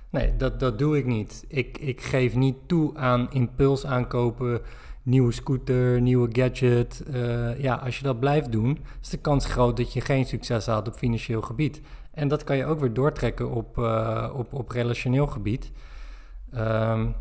Nee, 0.09 0.35
dat, 0.35 0.59
dat 0.59 0.79
doe 0.79 0.97
ik 0.97 1.05
niet. 1.05 1.45
Ik, 1.47 1.77
ik 1.77 2.01
geef 2.01 2.35
niet 2.35 2.55
toe 2.65 2.97
aan 2.97 3.27
impuls 3.31 3.85
aankopen 3.85 4.61
nieuwe 5.05 5.31
scooter, 5.31 6.01
nieuwe 6.01 6.29
gadget. 6.31 7.03
Eh, 7.11 7.59
ja, 7.61 7.75
als 7.75 7.97
je 7.97 8.03
dat 8.03 8.19
blijft 8.19 8.51
doen, 8.51 8.79
is 9.01 9.09
de 9.09 9.17
kans 9.17 9.45
groot 9.45 9.77
dat 9.77 9.93
je 9.93 10.01
geen 10.01 10.25
succes 10.25 10.65
haalt 10.65 10.87
op 10.87 10.93
financieel 10.93 11.41
gebied. 11.41 11.81
En 12.15 12.27
dat 12.27 12.43
kan 12.43 12.57
je 12.57 12.65
ook 12.65 12.79
weer 12.79 12.93
doortrekken 12.93 13.51
op, 13.51 13.77
uh, 13.77 14.29
op, 14.33 14.53
op 14.53 14.69
relationeel 14.69 15.27
gebied. 15.27 15.71
Um, 16.57 17.15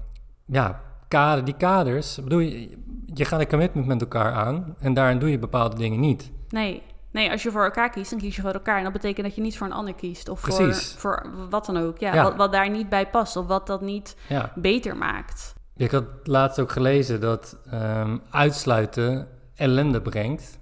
ja, 0.45 0.81
kader, 1.09 1.45
die 1.45 1.57
kaders, 1.57 2.19
bedoel 2.23 2.39
je, 2.39 2.79
je 3.07 3.25
gaat 3.25 3.41
een 3.41 3.49
commitment 3.49 3.87
met 3.87 4.01
elkaar 4.01 4.33
aan 4.33 4.75
en 4.79 4.95
daarin 4.95 5.19
doe 5.19 5.31
je 5.31 5.39
bepaalde 5.39 5.77
dingen 5.77 6.01
niet. 6.01 6.31
Nee, 6.49 6.83
nee, 7.11 7.31
als 7.31 7.43
je 7.43 7.51
voor 7.51 7.65
elkaar 7.65 7.91
kiest, 7.91 8.11
dan 8.11 8.19
kies 8.19 8.37
je 8.37 8.43
voor 8.43 8.51
elkaar. 8.51 8.77
En 8.77 8.85
dat 8.85 8.93
betekent 8.93 9.27
dat 9.27 9.35
je 9.35 9.43
niet 9.43 9.59
voor 9.59 9.67
een 9.67 9.73
ander 9.73 9.95
kiest. 9.95 10.29
Of 10.29 10.41
voor, 10.41 10.75
voor 10.75 11.27
wat 11.51 11.67
dan 11.67 11.77
ook. 11.77 11.99
Ja, 11.99 12.23
Wat, 12.23 12.37
wat, 12.37 12.53
daar 12.53 12.71
niet 12.71 12.89
bij 12.89 13.07
past 13.07 13.37
of 13.37 13.47
wat 13.47 13.67
dat 13.67 13.81
niet 13.81 14.17
beter 14.55 14.97
maakt. 14.97 15.55
Ik 15.77 15.91
had 15.91 16.05
laatst 16.23 16.61
ook 16.61 16.71
gelezen 16.71 17.21
dat 17.21 17.57
um, 17.73 18.23
uitsluiten 18.31 19.29
ellende 19.55 20.03
brengt. 20.03 20.59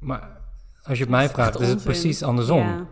Maar 0.00 0.40
als 0.82 0.98
je 0.98 1.04
het 1.04 1.12
mij 1.12 1.28
vraagt, 1.28 1.60
is 1.60 1.68
het 1.68 1.84
precies 1.84 2.22
andersom. 2.22 2.88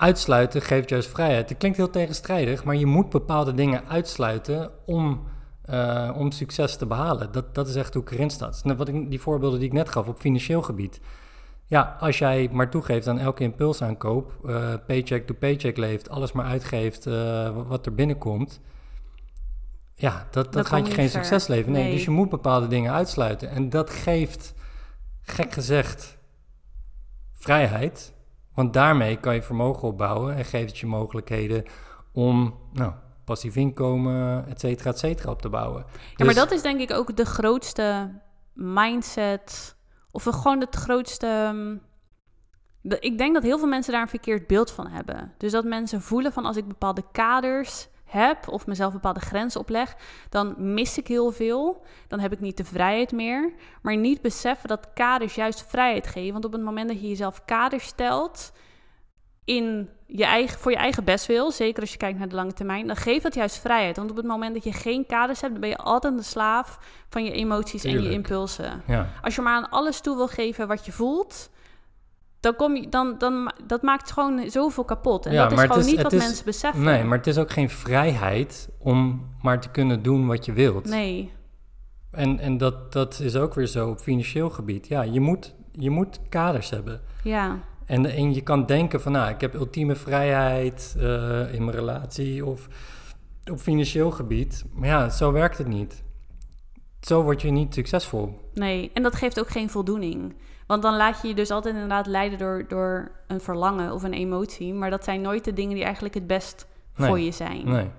Uitsluiten 0.00 0.62
geeft 0.62 0.88
juist 0.88 1.08
vrijheid. 1.08 1.48
Het 1.48 1.58
klinkt 1.58 1.76
heel 1.76 1.90
tegenstrijdig, 1.90 2.64
maar 2.64 2.76
je 2.76 2.86
moet 2.86 3.10
bepaalde 3.10 3.54
dingen 3.54 3.88
uitsluiten 3.88 4.70
om, 4.86 5.22
uh, 5.70 6.10
om 6.16 6.30
succes 6.30 6.76
te 6.76 6.86
behalen. 6.86 7.32
Dat, 7.32 7.54
dat 7.54 7.68
is 7.68 7.74
echt 7.74 7.94
hoe 7.94 8.02
ik 8.02 8.10
erin 8.10 8.30
sta. 8.30 8.52
Net 8.62 8.76
wat 8.76 8.88
ik, 8.88 9.10
die 9.10 9.20
voorbeelden 9.20 9.58
die 9.58 9.68
ik 9.68 9.74
net 9.74 9.88
gaf 9.88 10.08
op 10.08 10.18
financieel 10.18 10.62
gebied. 10.62 11.00
Ja, 11.66 11.96
als 12.00 12.18
jij 12.18 12.48
maar 12.52 12.70
toegeeft 12.70 13.06
aan 13.06 13.18
elke 13.18 13.42
impulsaankoop, 13.42 14.32
uh, 14.44 14.74
paycheck 14.86 15.26
to 15.26 15.34
paycheck 15.34 15.76
leeft, 15.76 16.08
alles 16.08 16.32
maar 16.32 16.46
uitgeeft 16.46 17.06
uh, 17.06 17.50
wat 17.68 17.86
er 17.86 17.94
binnenkomt 17.94 18.60
ja, 20.00 20.26
dat, 20.30 20.52
dat, 20.52 20.66
gaat 20.66 20.86
je 20.86 20.92
geen 20.92 21.08
succes 21.08 21.46
leveren. 21.46 21.72
Nee, 21.72 21.92
dus 21.92 22.04
je 22.04 22.10
moet 22.10 22.28
bepaalde 22.28 22.66
dingen 22.66 22.92
uitsluiten. 22.92 23.50
En 23.50 23.68
dat 23.68 23.90
geeft, 23.90 24.54
gek 25.22 25.52
gezegd, 25.52 26.18
vrijheid. 27.34 28.12
Want 28.60 28.72
daarmee 28.72 29.16
kan 29.16 29.34
je 29.34 29.42
vermogen 29.42 29.88
opbouwen 29.88 30.36
en 30.36 30.44
geeft 30.44 30.70
het 30.70 30.78
je 30.78 30.86
mogelijkheden 30.86 31.64
om 32.12 32.54
nou, 32.72 32.92
passief 33.24 33.56
inkomen, 33.56 34.46
et 34.46 34.60
cetera, 34.60 34.90
et 34.90 34.98
cetera, 34.98 35.30
op 35.30 35.42
te 35.42 35.48
bouwen. 35.48 35.84
Ja, 35.88 35.94
maar 36.16 36.26
dus 36.26 36.34
dat 36.34 36.50
is 36.50 36.62
denk 36.62 36.80
ik 36.80 36.90
ook 36.90 37.16
de 37.16 37.24
grootste 37.24 38.10
mindset, 38.52 39.76
of 40.10 40.22
gewoon 40.22 40.60
het 40.60 40.74
grootste... 40.74 41.50
Mm, 41.52 41.80
ik 43.00 43.18
denk 43.18 43.34
dat 43.34 43.42
heel 43.42 43.58
veel 43.58 43.68
mensen 43.68 43.92
daar 43.92 44.02
een 44.02 44.08
verkeerd 44.08 44.46
beeld 44.46 44.70
van 44.70 44.86
hebben. 44.86 45.32
Dus 45.38 45.52
dat 45.52 45.64
mensen 45.64 46.00
voelen 46.00 46.32
van 46.32 46.44
als 46.44 46.56
ik 46.56 46.68
bepaalde 46.68 47.04
kaders 47.12 47.88
heb 48.10 48.48
of 48.48 48.66
mezelf 48.66 48.92
bepaalde 48.92 49.20
grenzen 49.20 49.60
opleg, 49.60 49.96
dan 50.28 50.54
mis 50.74 50.98
ik 50.98 51.06
heel 51.06 51.30
veel. 51.30 51.82
Dan 52.08 52.20
heb 52.20 52.32
ik 52.32 52.40
niet 52.40 52.56
de 52.56 52.64
vrijheid 52.64 53.12
meer. 53.12 53.52
Maar 53.82 53.96
niet 53.96 54.22
beseffen 54.22 54.68
dat 54.68 54.88
kaders 54.94 55.34
juist 55.34 55.64
vrijheid 55.68 56.06
geven. 56.06 56.32
Want 56.32 56.44
op 56.44 56.52
het 56.52 56.62
moment 56.62 56.88
dat 56.88 57.00
je 57.00 57.08
jezelf 57.08 57.44
kaders 57.44 57.84
stelt 57.86 58.52
in 59.44 59.88
je 60.06 60.24
eigen, 60.24 60.58
voor 60.58 60.70
je 60.70 60.76
eigen 60.76 61.04
bestwil, 61.04 61.50
zeker 61.50 61.80
als 61.80 61.92
je 61.92 61.96
kijkt 61.96 62.18
naar 62.18 62.28
de 62.28 62.34
lange 62.34 62.52
termijn, 62.52 62.86
dan 62.86 62.96
geeft 62.96 63.22
dat 63.22 63.34
juist 63.34 63.58
vrijheid. 63.58 63.96
Want 63.96 64.10
op 64.10 64.16
het 64.16 64.26
moment 64.26 64.54
dat 64.54 64.64
je 64.64 64.72
geen 64.72 65.06
kaders 65.06 65.40
hebt, 65.40 65.52
dan 65.52 65.60
ben 65.60 65.70
je 65.70 65.76
altijd 65.76 66.16
de 66.16 66.22
slaaf 66.22 66.78
van 67.08 67.24
je 67.24 67.32
emoties 67.32 67.84
en 67.84 68.02
je 68.02 68.10
impulsen. 68.10 68.82
Ja. 68.86 69.08
Als 69.22 69.34
je 69.34 69.40
maar 69.40 69.54
aan 69.54 69.70
alles 69.70 70.00
toe 70.00 70.16
wil 70.16 70.28
geven 70.28 70.68
wat 70.68 70.86
je 70.86 70.92
voelt, 70.92 71.50
dan 72.40 72.56
kom 72.56 72.76
je, 72.76 72.88
dan, 72.88 73.14
dan, 73.18 73.52
dat 73.66 73.82
maakt 73.82 74.10
gewoon 74.10 74.50
zoveel 74.50 74.84
kapot. 74.84 75.26
En 75.26 75.32
ja, 75.32 75.42
dat 75.48 75.58
is 75.58 75.64
gewoon 75.64 75.84
niet 75.84 76.02
wat 76.02 76.12
mensen 76.12 76.44
beseffen. 76.44 76.82
Nee, 76.82 77.04
maar 77.04 77.18
het 77.18 77.26
is 77.26 77.38
ook 77.38 77.50
geen 77.50 77.70
vrijheid 77.70 78.68
om 78.78 79.28
maar 79.42 79.60
te 79.60 79.68
kunnen 79.68 80.02
doen 80.02 80.26
wat 80.26 80.44
je 80.44 80.52
wilt. 80.52 80.84
Nee. 80.84 81.32
En, 82.10 82.38
en 82.38 82.58
dat, 82.58 82.92
dat 82.92 83.20
is 83.20 83.36
ook 83.36 83.54
weer 83.54 83.66
zo 83.66 83.88
op 83.88 83.98
financieel 83.98 84.50
gebied. 84.50 84.88
Ja, 84.88 85.02
je 85.02 85.20
moet, 85.20 85.54
je 85.72 85.90
moet 85.90 86.20
kaders 86.28 86.70
hebben. 86.70 87.00
Ja. 87.22 87.58
En, 87.84 88.06
en 88.06 88.34
je 88.34 88.40
kan 88.40 88.66
denken 88.66 89.00
van, 89.00 89.12
nou, 89.12 89.30
ik 89.30 89.40
heb 89.40 89.54
ultieme 89.54 89.94
vrijheid 89.96 90.94
uh, 90.98 91.54
in 91.54 91.64
mijn 91.64 91.76
relatie 91.76 92.46
of 92.46 92.68
op 93.50 93.58
financieel 93.58 94.10
gebied. 94.10 94.64
Maar 94.72 94.88
ja, 94.88 95.08
zo 95.08 95.32
werkt 95.32 95.58
het 95.58 95.68
niet. 95.68 96.02
Zo 97.00 97.22
word 97.22 97.42
je 97.42 97.50
niet 97.50 97.74
succesvol. 97.74 98.50
Nee, 98.54 98.90
en 98.94 99.02
dat 99.02 99.14
geeft 99.14 99.40
ook 99.40 99.48
geen 99.48 99.70
voldoening. 99.70 100.34
Want 100.70 100.82
dan 100.82 100.96
laat 100.96 101.22
je 101.22 101.28
je 101.28 101.34
dus 101.34 101.50
altijd 101.50 101.74
inderdaad 101.74 102.06
leiden 102.06 102.38
door, 102.38 102.64
door 102.68 103.10
een 103.26 103.40
verlangen 103.40 103.92
of 103.92 104.02
een 104.02 104.12
emotie. 104.12 104.74
Maar 104.74 104.90
dat 104.90 105.04
zijn 105.04 105.20
nooit 105.20 105.44
de 105.44 105.52
dingen 105.52 105.74
die 105.74 105.84
eigenlijk 105.84 106.14
het 106.14 106.26
best 106.26 106.66
voor 106.92 107.20
je 107.20 107.32
zijn. 107.32 107.68
Nee. 107.68 107.90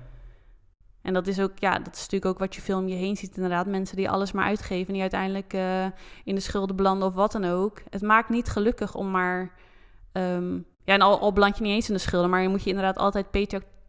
En 1.01 1.13
dat 1.13 1.27
is 1.27 1.39
ook, 1.39 1.51
ja, 1.55 1.77
dat 1.77 1.93
is 1.93 1.99
natuurlijk 1.99 2.25
ook 2.25 2.39
wat 2.39 2.55
je 2.55 2.61
film 2.61 2.87
je 2.87 2.95
heen 2.95 3.17
ziet. 3.17 3.35
Inderdaad, 3.35 3.65
mensen 3.65 3.95
die 3.95 4.09
alles 4.09 4.31
maar 4.31 4.45
uitgeven 4.45 4.87
en 4.87 4.93
die 4.93 5.01
uiteindelijk 5.01 5.53
uh, 5.53 5.85
in 6.23 6.35
de 6.35 6.41
schulden 6.41 6.75
belanden 6.75 7.07
of 7.07 7.13
wat 7.13 7.31
dan 7.31 7.45
ook. 7.45 7.81
Het 7.89 8.01
maakt 8.01 8.29
niet 8.29 8.49
gelukkig 8.49 8.95
om 8.95 9.11
maar. 9.11 9.51
Um, 10.11 10.65
ja, 10.83 10.93
en 10.93 11.01
al, 11.01 11.19
al 11.19 11.33
beland 11.33 11.57
je 11.57 11.63
niet 11.63 11.73
eens 11.73 11.87
in 11.87 11.93
de 11.93 11.99
schulden, 11.99 12.29
maar 12.29 12.41
je 12.41 12.49
moet 12.49 12.63
je 12.63 12.69
inderdaad 12.69 12.97
altijd 12.97 13.31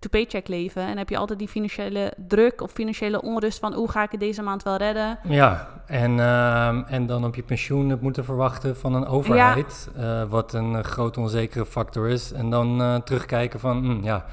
paycheck 0.09 0.45
to 0.45 0.49
paycheck 0.49 0.49
leven. 0.49 0.83
En 0.83 0.99
heb 0.99 1.09
je 1.09 1.17
altijd 1.17 1.39
die 1.39 1.49
financiële 1.49 2.15
druk 2.17 2.61
of 2.61 2.71
financiële 2.71 3.23
onrust 3.23 3.59
van 3.59 3.75
hoe 3.75 3.91
ga 3.91 4.03
ik 4.03 4.11
het 4.11 4.21
deze 4.21 4.43
maand 4.43 4.63
wel 4.63 4.77
redden. 4.77 5.19
Ja, 5.29 5.83
en, 5.87 6.19
uh, 6.19 6.93
en 6.93 7.07
dan 7.07 7.25
op 7.25 7.35
je 7.35 7.43
pensioen 7.43 7.89
het 7.89 8.01
moeten 8.01 8.25
verwachten 8.25 8.77
van 8.77 8.95
een 8.95 9.07
overheid, 9.07 9.91
ja. 9.97 10.23
uh, 10.23 10.29
wat 10.31 10.53
een 10.53 10.85
groot 10.85 11.17
onzekere 11.17 11.67
factor 11.67 12.09
is. 12.09 12.33
En 12.33 12.51
dan 12.51 12.81
uh, 12.81 12.97
terugkijken 12.97 13.61
van, 13.61 13.85
hm, 13.85 14.05
ja, 14.05 14.25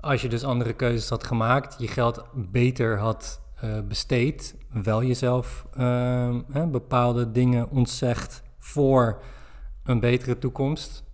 als 0.00 0.22
je 0.22 0.28
dus 0.28 0.44
andere 0.44 0.72
keuzes 0.72 1.08
had 1.08 1.24
gemaakt, 1.24 1.74
je 1.78 1.88
geld 1.88 2.24
beter 2.34 2.98
had 2.98 3.40
besteed, 3.88 4.56
wel 4.82 5.02
jezelf 5.02 5.66
ehm, 5.76 6.70
bepaalde 6.70 7.32
dingen 7.32 7.70
ontzegt 7.70 8.42
voor 8.58 9.20
een 9.84 10.00
betere 10.00 10.38
toekomst 10.38 11.05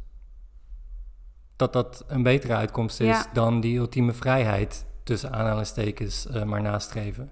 dat 1.62 1.72
dat 1.72 2.04
een 2.08 2.22
betere 2.22 2.54
uitkomst 2.54 3.00
is 3.00 3.24
dan 3.32 3.60
die 3.60 3.78
ultieme 3.78 4.12
vrijheid 4.12 4.86
tussen 5.04 5.32
aanhalingstekens 5.32 6.26
uh, 6.26 6.42
maar 6.42 6.62
nastreven. 6.62 7.30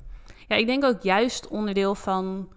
Ja, 0.48 0.56
ik 0.56 0.66
denk 0.66 0.84
ook 0.84 1.02
juist 1.02 1.48
onderdeel 1.48 1.94
van 1.94 2.48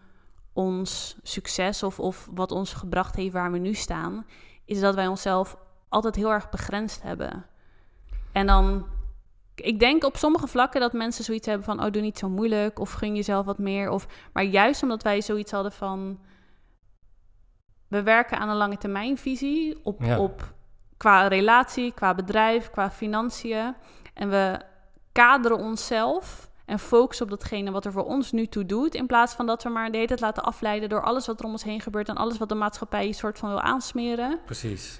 ons 0.53 1.17
succes 1.23 1.83
of, 1.83 1.99
of 1.99 2.29
wat 2.31 2.51
ons 2.51 2.73
gebracht 2.73 3.15
heeft 3.15 3.33
waar 3.33 3.51
we 3.51 3.57
nu 3.57 3.73
staan, 3.73 4.25
is 4.65 4.79
dat 4.79 4.95
wij 4.95 5.07
onszelf 5.07 5.57
altijd 5.89 6.15
heel 6.15 6.31
erg 6.31 6.49
begrensd 6.49 7.01
hebben. 7.01 7.45
En 8.31 8.47
dan, 8.47 8.85
ik 9.55 9.79
denk 9.79 10.03
op 10.03 10.17
sommige 10.17 10.47
vlakken 10.47 10.81
dat 10.81 10.93
mensen 10.93 11.23
zoiets 11.23 11.47
hebben 11.47 11.65
van, 11.65 11.83
oh 11.83 11.91
doe 11.91 12.01
niet 12.01 12.17
zo 12.17 12.29
moeilijk 12.29 12.79
of 12.79 12.91
gun 12.91 13.15
jezelf 13.15 13.45
wat 13.45 13.57
meer. 13.57 13.89
Of, 13.89 14.07
maar 14.33 14.43
juist 14.43 14.83
omdat 14.83 15.03
wij 15.03 15.21
zoiets 15.21 15.51
hadden 15.51 15.71
van, 15.71 16.19
we 17.87 18.03
werken 18.03 18.37
aan 18.37 18.49
een 18.49 18.55
lange 18.55 18.77
termijnvisie 18.77 19.79
op, 19.83 20.03
op 20.17 20.53
qua 21.03 21.27
relatie, 21.27 21.93
qua 21.93 22.13
bedrijf, 22.13 22.69
qua 22.69 22.91
financiën. 22.91 23.75
En 24.13 24.29
we 24.29 24.59
kaderen 25.11 25.57
onszelf 25.57 26.49
en 26.65 26.79
focussen 26.79 27.25
op 27.25 27.31
datgene 27.31 27.71
wat 27.71 27.85
er 27.85 27.91
voor 27.91 28.05
ons 28.05 28.31
nu 28.31 28.47
toe 28.47 28.65
doet. 28.65 28.95
In 28.95 29.05
plaats 29.05 29.33
van 29.33 29.45
dat 29.45 29.63
we 29.63 29.69
maar 29.69 29.91
de 29.91 29.95
hele 29.95 30.07
tijd 30.07 30.19
laten 30.19 30.43
afleiden 30.43 30.89
door 30.89 31.03
alles 31.03 31.25
wat 31.27 31.39
er 31.39 31.45
om 31.45 31.51
ons 31.51 31.63
heen 31.63 31.81
gebeurt 31.81 32.09
en 32.09 32.15
alles 32.15 32.37
wat 32.37 32.49
de 32.49 32.55
maatschappij 32.55 33.05
een 33.05 33.13
soort 33.13 33.39
van 33.39 33.49
wil 33.49 33.61
aansmeren. 33.61 34.39
Precies. 34.45 34.99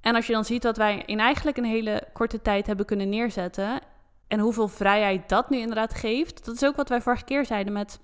En 0.00 0.14
als 0.14 0.26
je 0.26 0.32
dan 0.32 0.44
ziet 0.44 0.64
wat 0.64 0.76
wij 0.76 1.02
in 1.06 1.20
eigenlijk 1.20 1.56
een 1.56 1.64
hele 1.64 2.02
korte 2.12 2.42
tijd 2.42 2.66
hebben 2.66 2.86
kunnen 2.86 3.08
neerzetten. 3.08 3.80
En 4.28 4.40
hoeveel 4.40 4.68
vrijheid 4.68 5.28
dat 5.28 5.50
nu 5.50 5.58
inderdaad 5.58 5.94
geeft. 5.94 6.44
Dat 6.44 6.54
is 6.54 6.64
ook 6.64 6.76
wat 6.76 6.88
wij 6.88 7.00
vorige 7.00 7.24
keer 7.24 7.46
zeiden 7.46 7.72
met. 7.72 8.00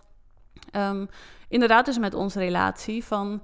Um, 0.76 1.08
inderdaad, 1.48 1.84
dus 1.84 1.98
met 1.98 2.14
onze 2.14 2.38
relatie. 2.38 3.04
Van 3.04 3.42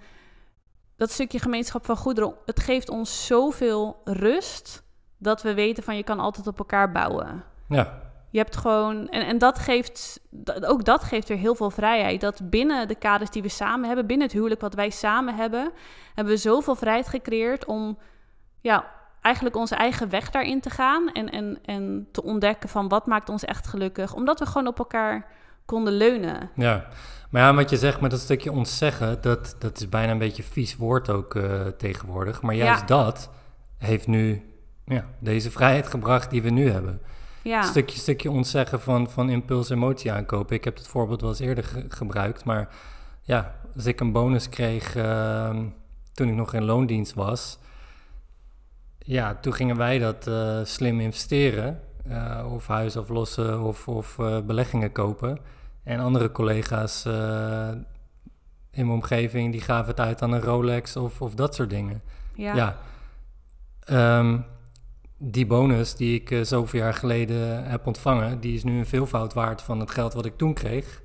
dat 0.98 1.10
stukje 1.10 1.38
gemeenschap 1.38 1.84
van 1.84 1.96
goederen, 1.96 2.34
het 2.46 2.60
geeft 2.60 2.88
ons 2.88 3.26
zoveel 3.26 4.00
rust 4.04 4.82
dat 5.18 5.42
we 5.42 5.54
weten 5.54 5.82
van 5.82 5.96
je 5.96 6.02
kan 6.02 6.20
altijd 6.20 6.46
op 6.46 6.58
elkaar 6.58 6.92
bouwen. 6.92 7.44
Ja. 7.68 8.06
Je 8.30 8.38
hebt 8.38 8.56
gewoon, 8.56 9.08
en, 9.08 9.26
en 9.26 9.38
dat 9.38 9.58
geeft, 9.58 10.20
ook 10.60 10.84
dat 10.84 11.02
geeft 11.02 11.28
weer 11.28 11.38
heel 11.38 11.54
veel 11.54 11.70
vrijheid. 11.70 12.20
Dat 12.20 12.50
binnen 12.50 12.88
de 12.88 12.94
kaders 12.94 13.30
die 13.30 13.42
we 13.42 13.48
samen 13.48 13.86
hebben, 13.86 14.06
binnen 14.06 14.26
het 14.26 14.36
huwelijk 14.36 14.60
wat 14.60 14.74
wij 14.74 14.90
samen 14.90 15.34
hebben, 15.34 15.72
hebben 16.14 16.34
we 16.34 16.40
zoveel 16.40 16.74
vrijheid 16.74 17.08
gecreëerd 17.08 17.64
om, 17.64 17.98
ja, 18.60 18.84
eigenlijk 19.20 19.56
onze 19.56 19.74
eigen 19.74 20.10
weg 20.10 20.30
daarin 20.30 20.60
te 20.60 20.70
gaan. 20.70 21.12
En, 21.12 21.30
en, 21.30 21.58
en 21.64 22.08
te 22.12 22.22
ontdekken 22.22 22.68
van 22.68 22.88
wat 22.88 23.06
maakt 23.06 23.28
ons 23.28 23.44
echt 23.44 23.66
gelukkig. 23.66 24.14
Omdat 24.14 24.38
we 24.38 24.46
gewoon 24.46 24.66
op 24.66 24.78
elkaar 24.78 25.26
konden 25.68 25.92
leunen. 25.92 26.50
Ja, 26.54 26.86
maar 27.30 27.42
ja, 27.42 27.54
wat 27.54 27.70
je 27.70 27.76
zegt 27.76 28.00
met 28.00 28.10
dat 28.10 28.20
stukje 28.20 28.52
ontzeggen, 28.52 29.20
dat, 29.20 29.56
dat 29.58 29.80
is 29.80 29.88
bijna 29.88 30.12
een 30.12 30.18
beetje 30.18 30.42
vies 30.42 30.76
woord 30.76 31.10
ook 31.10 31.34
uh, 31.34 31.66
tegenwoordig. 31.66 32.42
Maar 32.42 32.54
juist 32.54 32.88
dat 32.88 33.30
heeft 33.76 34.06
nu 34.06 34.42
ja, 34.84 35.04
deze 35.18 35.50
vrijheid 35.50 35.86
gebracht 35.86 36.30
die 36.30 36.42
we 36.42 36.50
nu 36.50 36.70
hebben. 36.70 37.00
Ja. 37.42 37.62
Stukje, 37.62 37.98
stukje 37.98 38.30
ontzeggen 38.30 38.80
van, 38.80 39.10
van 39.10 39.30
impuls 39.30 39.70
emotie 39.70 40.12
aankopen. 40.12 40.56
Ik 40.56 40.64
heb 40.64 40.76
het 40.76 40.86
voorbeeld 40.86 41.20
wel 41.20 41.30
eens 41.30 41.38
eerder 41.38 41.64
gebruikt, 41.88 42.44
maar 42.44 42.68
ja, 43.22 43.54
als 43.74 43.86
ik 43.86 44.00
een 44.00 44.12
bonus 44.12 44.48
kreeg 44.48 44.96
uh, 44.96 45.58
toen 46.12 46.28
ik 46.28 46.34
nog 46.34 46.54
in 46.54 46.64
loondienst 46.64 47.14
was, 47.14 47.58
ja, 48.98 49.34
toen 49.40 49.54
gingen 49.54 49.76
wij 49.76 49.98
dat 49.98 50.26
uh, 50.26 50.60
slim 50.62 51.00
investeren. 51.00 51.80
Uh, 52.08 52.52
of 52.52 52.66
huis 52.66 52.96
aflossen 52.96 53.62
of, 53.62 53.88
of 53.88 54.16
beleggingen 54.46 54.92
kopen. 54.92 55.38
En 55.82 56.00
andere 56.00 56.30
collega's 56.30 57.04
in 58.70 58.86
mijn 58.86 58.98
omgeving, 58.98 59.52
die 59.52 59.60
gaven 59.60 59.86
het 59.86 60.00
uit 60.00 60.22
aan 60.22 60.32
een 60.32 60.40
Rolex 60.40 60.96
of, 60.96 61.20
of 61.20 61.34
dat 61.34 61.54
soort 61.54 61.70
dingen. 61.70 62.02
Ja. 62.34 62.54
ja. 62.54 62.76
Ehm, 63.84 64.38
die 65.18 65.46
bonus 65.46 65.94
die 65.94 66.22
ik 66.22 66.46
zoveel 66.46 66.80
jaar 66.80 66.94
geleden 66.94 67.64
heb 67.64 67.86
ontvangen, 67.86 68.40
die 68.40 68.54
is 68.54 68.64
nu 68.64 68.78
een 68.78 68.86
veelvoud 68.86 69.34
waard 69.34 69.62
van 69.62 69.80
het 69.80 69.90
geld 69.90 70.12
wat 70.12 70.24
ik 70.24 70.36
toen 70.36 70.54
kreeg. 70.54 71.02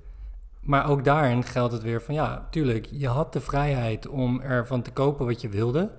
Maar 0.62 0.90
ook 0.90 1.04
daarin 1.04 1.44
geldt 1.44 1.74
het 1.74 1.82
weer 1.82 2.02
van 2.02 2.14
ja, 2.14 2.48
tuurlijk, 2.52 2.88
je 2.92 3.08
had 3.08 3.34
de 3.34 3.42
vrijheid 3.42 4.08
om 4.08 4.42
ervan 4.42 4.82
te 4.82 4.92
kopen 4.92 5.26
wat 5.26 5.42
je 5.42 5.50
wilde. 5.50 5.92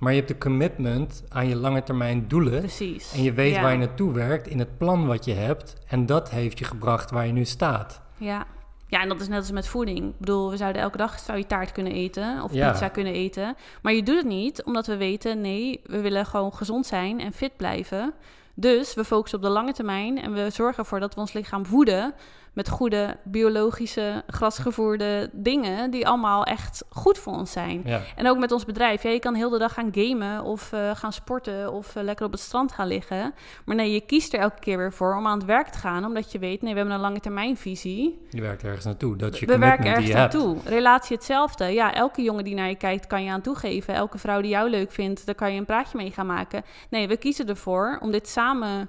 Maar 0.00 0.12
je 0.12 0.18
hebt 0.18 0.30
de 0.30 0.38
commitment 0.38 1.24
aan 1.28 1.48
je 1.48 1.56
lange 1.56 1.82
termijn 1.82 2.28
doelen. 2.28 2.58
Precies. 2.58 3.12
En 3.12 3.22
je 3.22 3.32
weet 3.32 3.60
waar 3.60 3.72
je 3.72 3.78
naartoe 3.78 4.12
werkt 4.12 4.46
in 4.46 4.58
het 4.58 4.78
plan 4.78 5.06
wat 5.06 5.24
je 5.24 5.32
hebt. 5.32 5.76
En 5.86 6.06
dat 6.06 6.30
heeft 6.30 6.58
je 6.58 6.64
gebracht 6.64 7.10
waar 7.10 7.26
je 7.26 7.32
nu 7.32 7.44
staat. 7.44 8.00
Ja. 8.16 8.46
Ja, 8.86 9.00
en 9.02 9.08
dat 9.08 9.20
is 9.20 9.28
net 9.28 9.38
als 9.38 9.50
met 9.50 9.68
voeding. 9.68 9.98
Ik 9.98 10.18
bedoel, 10.18 10.50
we 10.50 10.56
zouden 10.56 10.82
elke 10.82 10.96
dag 10.96 11.18
zou 11.18 11.38
je 11.38 11.46
taart 11.46 11.72
kunnen 11.72 11.92
eten 11.92 12.42
of 12.42 12.50
pizza 12.50 12.88
kunnen 12.88 13.12
eten. 13.12 13.56
Maar 13.82 13.92
je 13.92 14.02
doet 14.02 14.16
het 14.16 14.26
niet 14.26 14.62
omdat 14.64 14.86
we 14.86 14.96
weten, 14.96 15.40
nee, 15.40 15.80
we 15.84 16.00
willen 16.00 16.26
gewoon 16.26 16.54
gezond 16.54 16.86
zijn 16.86 17.20
en 17.20 17.32
fit 17.32 17.56
blijven. 17.56 18.14
Dus 18.54 18.94
we 18.94 19.04
focussen 19.04 19.38
op 19.38 19.44
de 19.44 19.50
lange 19.50 19.72
termijn 19.72 20.22
en 20.22 20.32
we 20.32 20.50
zorgen 20.50 20.78
ervoor 20.78 21.00
dat 21.00 21.14
we 21.14 21.20
ons 21.20 21.32
lichaam 21.32 21.66
voeden 21.66 22.14
met 22.52 22.68
goede 22.68 23.16
biologische, 23.24 24.22
grasgevoerde 24.26 25.30
dingen 25.32 25.90
die 25.90 26.06
allemaal 26.06 26.44
echt 26.44 26.84
goed 26.88 27.18
voor 27.18 27.32
ons 27.32 27.52
zijn. 27.52 27.82
Ja. 27.84 28.00
En 28.16 28.28
ook 28.28 28.38
met 28.38 28.52
ons 28.52 28.64
bedrijf. 28.64 29.02
Ja, 29.02 29.10
je 29.10 29.18
kan 29.18 29.34
heel 29.34 29.50
de 29.50 29.58
dag 29.58 29.72
gaan 29.72 29.90
gamen 29.92 30.42
of 30.44 30.72
uh, 30.72 30.90
gaan 30.94 31.12
sporten 31.12 31.72
of 31.72 31.96
uh, 31.96 32.02
lekker 32.02 32.26
op 32.26 32.32
het 32.32 32.40
strand 32.40 32.72
gaan 32.72 32.86
liggen. 32.86 33.34
Maar 33.64 33.76
nee, 33.76 33.92
je 33.92 34.00
kiest 34.00 34.32
er 34.32 34.40
elke 34.40 34.60
keer 34.60 34.78
weer 34.78 34.92
voor 34.92 35.16
om 35.16 35.26
aan 35.26 35.38
het 35.38 35.46
werk 35.46 35.68
te 35.68 35.78
gaan, 35.78 36.04
omdat 36.04 36.32
je 36.32 36.38
weet, 36.38 36.62
nee, 36.62 36.72
we 36.72 36.78
hebben 36.78 36.94
een 36.94 37.00
lange 37.00 37.20
termijnvisie. 37.20 38.26
Je 38.30 38.40
werkt 38.40 38.62
ergens 38.62 38.84
naartoe. 38.84 39.16
Dat 39.16 39.38
je 39.38 39.46
we 39.46 39.58
werken 39.58 39.86
ergens 39.86 40.12
naartoe. 40.12 40.56
Relatie 40.64 41.16
hetzelfde. 41.16 41.64
Ja, 41.64 41.94
elke 41.94 42.22
jongen 42.22 42.44
die 42.44 42.54
naar 42.54 42.68
je 42.68 42.76
kijkt, 42.76 43.06
kan 43.06 43.24
je 43.24 43.30
aan 43.30 43.40
toegeven. 43.40 43.94
Elke 43.94 44.18
vrouw 44.18 44.40
die 44.40 44.50
jou 44.50 44.70
leuk 44.70 44.92
vindt, 44.92 45.26
daar 45.26 45.34
kan 45.34 45.52
je 45.52 45.58
een 45.58 45.64
praatje 45.64 45.96
mee 45.96 46.10
gaan 46.10 46.26
maken. 46.26 46.64
Nee, 46.90 47.08
we 47.08 47.16
kiezen 47.16 47.48
ervoor 47.48 47.98
om 48.00 48.10
dit 48.10 48.28
samen 48.28 48.88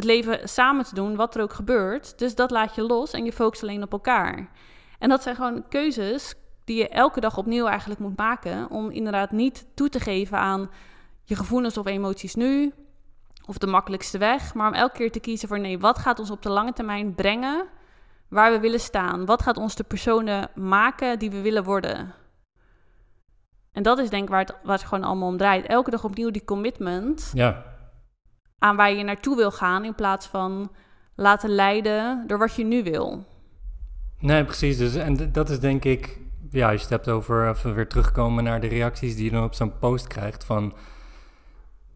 het 0.00 0.08
leven 0.08 0.48
samen 0.48 0.84
te 0.84 0.94
doen, 0.94 1.16
wat 1.16 1.34
er 1.34 1.42
ook 1.42 1.52
gebeurt. 1.52 2.18
Dus 2.18 2.34
dat 2.34 2.50
laat 2.50 2.74
je 2.74 2.82
los 2.82 3.12
en 3.12 3.24
je 3.24 3.32
focust 3.32 3.62
alleen 3.62 3.82
op 3.82 3.92
elkaar. 3.92 4.50
En 4.98 5.08
dat 5.08 5.22
zijn 5.22 5.34
gewoon 5.34 5.68
keuzes 5.68 6.34
die 6.64 6.76
je 6.76 6.88
elke 6.88 7.20
dag 7.20 7.36
opnieuw 7.36 7.66
eigenlijk 7.66 8.00
moet 8.00 8.16
maken. 8.16 8.70
Om 8.70 8.90
inderdaad 8.90 9.30
niet 9.30 9.66
toe 9.74 9.88
te 9.88 10.00
geven 10.00 10.38
aan 10.38 10.70
je 11.24 11.36
gevoelens 11.36 11.78
of 11.78 11.86
emoties 11.86 12.34
nu. 12.34 12.72
Of 13.46 13.58
de 13.58 13.66
makkelijkste 13.66 14.18
weg. 14.18 14.54
Maar 14.54 14.68
om 14.68 14.74
elke 14.74 14.96
keer 14.96 15.12
te 15.12 15.20
kiezen 15.20 15.48
voor 15.48 15.60
nee, 15.60 15.78
wat 15.78 15.98
gaat 15.98 16.18
ons 16.18 16.30
op 16.30 16.42
de 16.42 16.50
lange 16.50 16.72
termijn 16.72 17.14
brengen 17.14 17.66
waar 18.28 18.52
we 18.52 18.60
willen 18.60 18.80
staan? 18.80 19.24
Wat 19.26 19.42
gaat 19.42 19.56
ons 19.56 19.74
de 19.74 19.84
personen 19.84 20.50
maken 20.54 21.18
die 21.18 21.30
we 21.30 21.40
willen 21.40 21.64
worden? 21.64 22.14
En 23.72 23.82
dat 23.82 23.98
is 23.98 24.10
denk 24.10 24.22
ik 24.22 24.28
waar 24.28 24.40
het, 24.40 24.54
waar 24.62 24.78
het 24.78 24.86
gewoon 24.86 25.04
allemaal 25.04 25.28
om 25.28 25.36
draait. 25.36 25.66
Elke 25.66 25.90
dag 25.90 26.04
opnieuw 26.04 26.30
die 26.30 26.44
commitment. 26.44 27.30
Ja 27.34 27.78
aan 28.60 28.76
waar 28.76 28.92
je 28.92 29.04
naartoe 29.04 29.36
wil 29.36 29.50
gaan, 29.50 29.84
in 29.84 29.94
plaats 29.94 30.26
van 30.26 30.70
laten 31.14 31.50
leiden 31.50 32.24
door 32.26 32.38
wat 32.38 32.54
je 32.54 32.64
nu 32.64 32.82
wil. 32.82 33.24
Nee, 34.18 34.44
precies. 34.44 34.76
Dus, 34.76 34.94
en 34.94 35.32
dat 35.32 35.50
is 35.50 35.60
denk 35.60 35.84
ik, 35.84 36.18
ja, 36.50 36.64
als 36.70 36.74
je 36.74 36.80
het 36.80 36.90
hebt 36.90 37.08
over 37.08 37.48
even 37.48 37.74
weer 37.74 37.88
terugkomen 37.88 38.44
naar 38.44 38.60
de 38.60 38.66
reacties 38.66 39.14
die 39.14 39.24
je 39.24 39.30
dan 39.30 39.44
op 39.44 39.54
zo'n 39.54 39.78
post 39.78 40.06
krijgt 40.06 40.44
van, 40.44 40.74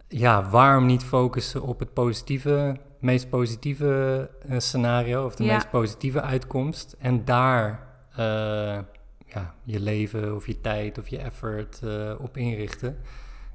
ja, 0.08 0.48
waarom 0.48 0.86
niet 0.86 1.04
focussen 1.04 1.62
op 1.62 1.78
het 1.78 1.92
positieve, 1.92 2.76
meest 3.00 3.28
positieve 3.28 4.30
uh, 4.48 4.58
scenario 4.58 5.24
of 5.24 5.34
de 5.34 5.44
meest 5.44 5.70
positieve 5.70 6.20
uitkomst 6.20 6.96
en 6.98 7.24
daar 7.24 7.86
uh, 8.10 8.78
ja, 9.26 9.54
je 9.62 9.80
leven 9.80 10.34
of 10.34 10.46
je 10.46 10.60
tijd 10.60 10.98
of 10.98 11.08
je 11.08 11.18
effort 11.18 11.80
uh, 11.84 12.12
op 12.18 12.36
inrichten, 12.36 12.98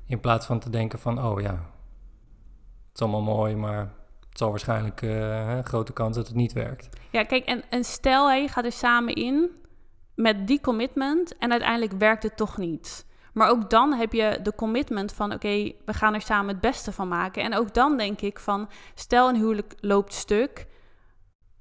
in 0.06 0.20
plaats 0.20 0.46
van 0.46 0.60
te 0.60 0.70
denken 0.70 1.00
van, 1.00 1.24
oh 1.24 1.42
ja, 1.42 1.66
het 2.90 2.96
is 2.96 3.02
allemaal 3.02 3.36
mooi, 3.36 3.56
maar 3.56 3.80
het 4.30 4.38
zal 4.38 4.50
waarschijnlijk 4.50 5.02
uh, 5.02 5.60
grote 5.60 5.94
kans 5.94 6.16
dat 6.16 6.28
het 6.28 6.36
niet 6.36 6.54
werkt. 6.54 6.90
Ja, 7.12 7.24
kijk, 7.24 7.46
en, 7.70 7.84
stel 7.84 8.32
je 8.32 8.48
gaat 8.48 8.66
er 8.66 8.72
samen 8.72 9.14
in 9.14 9.50
met 10.16 10.48
die 10.48 10.62
commitment 10.62 11.38
en 11.38 11.52
uiteindelijk 11.52 11.92
werkt 11.92 12.24
het 12.24 12.38
toch 12.38 12.58
niet. 12.58 13.08
Maar 13.34 13.50
ook 13.50 13.70
dan 13.70 13.94
heb 13.94 14.14
je 14.14 14.40
de 14.44 14.56
commitment 14.56 15.14
van 15.14 15.34
oké, 15.34 15.72
we 15.86 15.94
gaan 15.94 16.14
er 16.14 16.22
samen 16.22 16.48
het 16.48 16.62
beste 16.62 16.92
van 16.92 17.08
maken. 17.08 17.44
En 17.44 17.56
ook 17.56 17.74
dan 17.74 17.98
denk 17.98 18.22
ik 18.22 18.40
van 18.40 18.70
stel 18.96 19.30
een 19.30 19.36
huwelijk 19.36 19.74
loopt 19.80 20.14
stuk. 20.14 20.68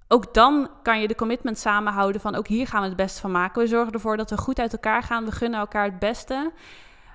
Ook 0.09 0.35
dan 0.35 0.71
kan 0.83 1.01
je 1.01 1.09
de 1.09 1.14
commitment 1.14 1.59
samenhouden 1.59 2.21
van 2.21 2.35
ook 2.35 2.47
hier 2.47 2.67
gaan 2.67 2.81
we 2.81 2.87
het 2.87 2.97
beste 2.97 3.21
van 3.21 3.31
maken. 3.31 3.62
We 3.62 3.69
zorgen 3.69 3.93
ervoor 3.93 4.17
dat 4.17 4.31
we 4.31 4.37
goed 4.37 4.59
uit 4.59 4.73
elkaar 4.73 5.03
gaan. 5.03 5.25
We 5.25 5.33
gunnen 5.33 5.61
elkaar 5.61 5.85
het 5.85 5.99
beste. 5.99 6.53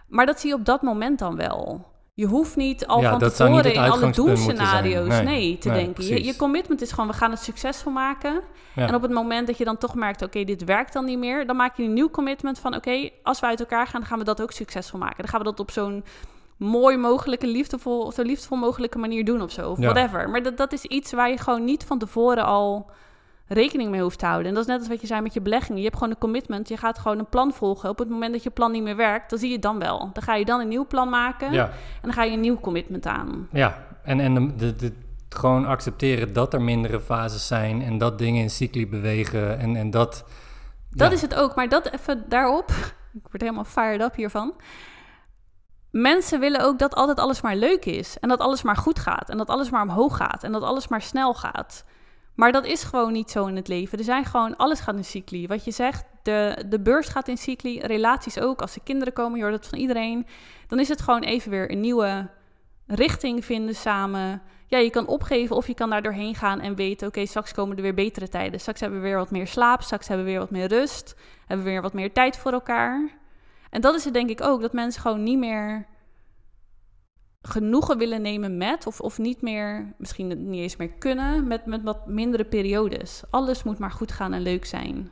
Maar 0.07 0.25
dat 0.25 0.39
zie 0.39 0.49
je 0.49 0.55
op 0.55 0.65
dat 0.65 0.81
moment 0.81 1.19
dan 1.19 1.35
wel. 1.35 1.92
Je 2.15 2.25
hoeft 2.25 2.55
niet 2.55 2.87
al 2.87 3.01
van 3.01 3.19
tevoren 3.19 3.73
in 3.73 3.79
alle 3.79 4.11
doelscenario's 4.11 5.07
nee, 5.07 5.23
nee, 5.23 5.57
te 5.57 5.71
denken. 5.71 6.05
Je, 6.05 6.23
je, 6.23 6.35
commitment 6.35 6.81
is 6.81 6.91
gewoon, 6.91 7.07
we 7.09 7.15
gaan 7.15 7.31
het 7.31 7.39
succesvol 7.39 7.91
maken. 7.91 8.41
En 8.75 8.95
op 8.95 9.01
het 9.01 9.11
moment 9.11 9.47
dat 9.47 9.57
je 9.57 9.63
dan 9.63 9.77
toch 9.77 9.95
merkt, 9.95 10.21
oké, 10.21 10.43
dit 10.43 10.63
werkt 10.63 10.93
dan 10.93 11.05
niet 11.05 11.17
meer... 11.17 11.45
dan 11.45 11.55
maak 11.55 11.77
je 11.77 11.83
een 11.83 11.93
nieuw 11.93 12.09
commitment 12.09 12.59
van, 12.59 12.75
oké, 12.75 13.09
als 13.23 13.39
we 13.39 13.45
uit 13.45 13.59
elkaar 13.59 13.87
gaan... 13.87 13.99
dan 13.99 14.09
gaan 14.09 14.19
we 14.19 14.23
dat 14.23 14.41
ook 14.41 14.51
succesvol 14.51 14.99
maken. 14.99 15.17
Dan 15.17 15.27
gaan 15.27 15.39
we 15.39 15.45
dat 15.45 15.59
op 15.59 15.71
zo'n 15.71 16.03
mooi 16.57 16.97
mogelijke, 16.97 17.47
liefdevol, 17.47 18.11
zo 18.11 18.21
liefdevol 18.21 18.57
mogelijke 18.57 18.97
manier 18.97 19.25
doen 19.25 19.41
of 19.41 19.51
zo. 19.51 19.69
Of 19.69 19.77
whatever. 19.77 20.29
Maar 20.29 20.43
dat, 20.43 20.57
dat 20.57 20.73
is 20.73 20.83
iets 20.83 21.11
waar 21.11 21.29
je 21.29 21.37
gewoon 21.37 21.63
niet 21.63 21.83
van 21.83 21.99
tevoren 21.99 22.45
al 22.45 22.89
rekening 23.53 23.91
mee 23.91 24.01
hoeft 24.01 24.19
te 24.19 24.25
houden. 24.25 24.47
En 24.47 24.53
dat 24.53 24.63
is 24.63 24.69
net 24.69 24.79
als 24.79 24.87
wat 24.87 25.01
je 25.01 25.07
zei 25.07 25.21
met 25.21 25.33
je 25.33 25.41
beleggingen. 25.41 25.77
Je 25.77 25.83
hebt 25.83 25.97
gewoon 25.97 26.13
een 26.13 26.19
commitment. 26.19 26.69
Je 26.69 26.77
gaat 26.77 26.99
gewoon 26.99 27.19
een 27.19 27.29
plan 27.29 27.53
volgen. 27.53 27.89
Op 27.89 27.99
het 27.99 28.09
moment 28.09 28.33
dat 28.33 28.43
je 28.43 28.49
plan 28.49 28.71
niet 28.71 28.83
meer 28.83 28.95
werkt, 28.95 29.29
dan 29.29 29.39
zie 29.39 29.47
je 29.47 29.53
het 29.53 29.63
dan 29.63 29.79
wel. 29.79 30.09
Dan 30.13 30.23
ga 30.23 30.35
je 30.35 30.45
dan 30.45 30.59
een 30.59 30.67
nieuw 30.67 30.87
plan 30.87 31.09
maken. 31.09 31.51
Ja. 31.51 31.65
En 31.65 32.01
dan 32.01 32.13
ga 32.13 32.23
je 32.23 32.31
een 32.31 32.39
nieuw 32.39 32.59
commitment 32.59 33.05
aan. 33.05 33.47
Ja, 33.51 33.85
en, 34.03 34.19
en 34.19 34.57
de, 34.57 34.75
de, 34.75 34.93
gewoon 35.29 35.65
accepteren 35.65 36.33
dat 36.33 36.53
er 36.53 36.61
mindere 36.61 36.99
fases 36.99 37.47
zijn 37.47 37.81
en 37.81 37.97
dat 37.97 38.17
dingen 38.17 38.41
in 38.41 38.49
cycli 38.49 38.87
bewegen 38.87 39.59
en, 39.59 39.75
en 39.75 39.89
dat... 39.89 40.25
Dat 40.89 41.11
is 41.11 41.21
het 41.21 41.35
ook, 41.35 41.55
maar 41.55 41.69
dat 41.69 41.91
even 41.91 42.23
daarop. 42.27 42.71
Ik 43.13 43.27
word 43.29 43.41
helemaal 43.41 43.63
fired 43.63 44.01
up 44.01 44.15
hiervan. 44.15 44.53
Mensen 45.91 46.39
willen 46.39 46.61
ook 46.61 46.79
dat 46.79 46.95
altijd 46.95 47.19
alles 47.19 47.41
maar 47.41 47.55
leuk 47.55 47.85
is. 47.85 48.19
En 48.19 48.29
dat 48.29 48.39
alles 48.39 48.61
maar 48.61 48.77
goed 48.77 48.99
gaat. 48.99 49.29
En 49.29 49.37
dat 49.37 49.49
alles 49.49 49.69
maar 49.69 49.81
omhoog 49.81 50.17
gaat. 50.17 50.43
En 50.43 50.51
dat 50.51 50.63
alles 50.63 50.87
maar 50.87 51.01
snel 51.01 51.33
gaat. 51.33 51.85
Maar 52.35 52.51
dat 52.51 52.65
is 52.65 52.83
gewoon 52.83 53.11
niet 53.11 53.31
zo 53.31 53.45
in 53.45 53.55
het 53.55 53.67
leven. 53.67 53.97
Er 53.97 54.03
zijn 54.03 54.25
gewoon, 54.25 54.55
alles 54.55 54.79
gaat 54.79 54.95
in 54.95 55.05
cycli. 55.05 55.47
Wat 55.47 55.65
je 55.65 55.71
zegt, 55.71 56.05
de, 56.23 56.65
de 56.69 56.79
beurs 56.79 57.07
gaat 57.07 57.27
in 57.27 57.37
cycli, 57.37 57.79
relaties 57.79 58.39
ook. 58.39 58.61
Als 58.61 58.75
er 58.75 58.81
kinderen 58.83 59.13
komen, 59.13 59.37
je 59.37 59.43
hoort 59.43 59.55
het 59.55 59.67
van 59.67 59.79
iedereen. 59.79 60.25
Dan 60.67 60.79
is 60.79 60.87
het 60.87 61.01
gewoon 61.01 61.21
even 61.21 61.51
weer 61.51 61.71
een 61.71 61.79
nieuwe 61.79 62.29
richting 62.87 63.45
vinden 63.45 63.75
samen. 63.75 64.41
Ja, 64.67 64.77
je 64.77 64.89
kan 64.89 65.07
opgeven 65.07 65.55
of 65.55 65.67
je 65.67 65.73
kan 65.73 65.89
daar 65.89 66.01
doorheen 66.01 66.35
gaan 66.35 66.59
en 66.59 66.75
weten... 66.75 67.07
oké, 67.07 67.25
straks 67.25 67.53
komen 67.53 67.75
er 67.75 67.81
weer 67.81 67.93
betere 67.93 68.29
tijden. 68.29 68.59
Straks 68.59 68.79
hebben 68.79 69.01
we 69.01 69.05
weer 69.05 69.17
wat 69.17 69.31
meer 69.31 69.47
slaap, 69.47 69.81
straks 69.81 70.07
hebben 70.07 70.25
we 70.25 70.31
weer 70.31 70.41
wat 70.41 70.51
meer 70.51 70.67
rust. 70.67 71.15
Hebben 71.47 71.65
we 71.65 71.71
weer 71.71 71.81
wat 71.81 71.93
meer 71.93 72.13
tijd 72.13 72.37
voor 72.37 72.51
elkaar. 72.51 73.09
En 73.69 73.81
dat 73.81 73.95
is 73.95 74.03
het 74.03 74.13
denk 74.13 74.29
ik 74.29 74.41
ook, 74.41 74.61
dat 74.61 74.73
mensen 74.73 75.01
gewoon 75.01 75.23
niet 75.23 75.37
meer 75.37 75.85
genoegen 77.47 77.97
willen 77.97 78.21
nemen 78.21 78.57
met, 78.57 78.87
of, 78.87 78.99
of 78.99 79.17
niet 79.17 79.41
meer, 79.41 79.93
misschien 79.97 80.27
niet 80.27 80.61
eens 80.61 80.75
meer 80.75 80.93
kunnen, 80.93 81.47
met, 81.47 81.65
met 81.65 81.83
wat 81.83 82.07
mindere 82.07 82.45
periodes. 82.45 83.23
Alles 83.29 83.63
moet 83.63 83.77
maar 83.77 83.91
goed 83.91 84.11
gaan 84.11 84.33
en 84.33 84.41
leuk 84.41 84.65
zijn. 84.65 85.09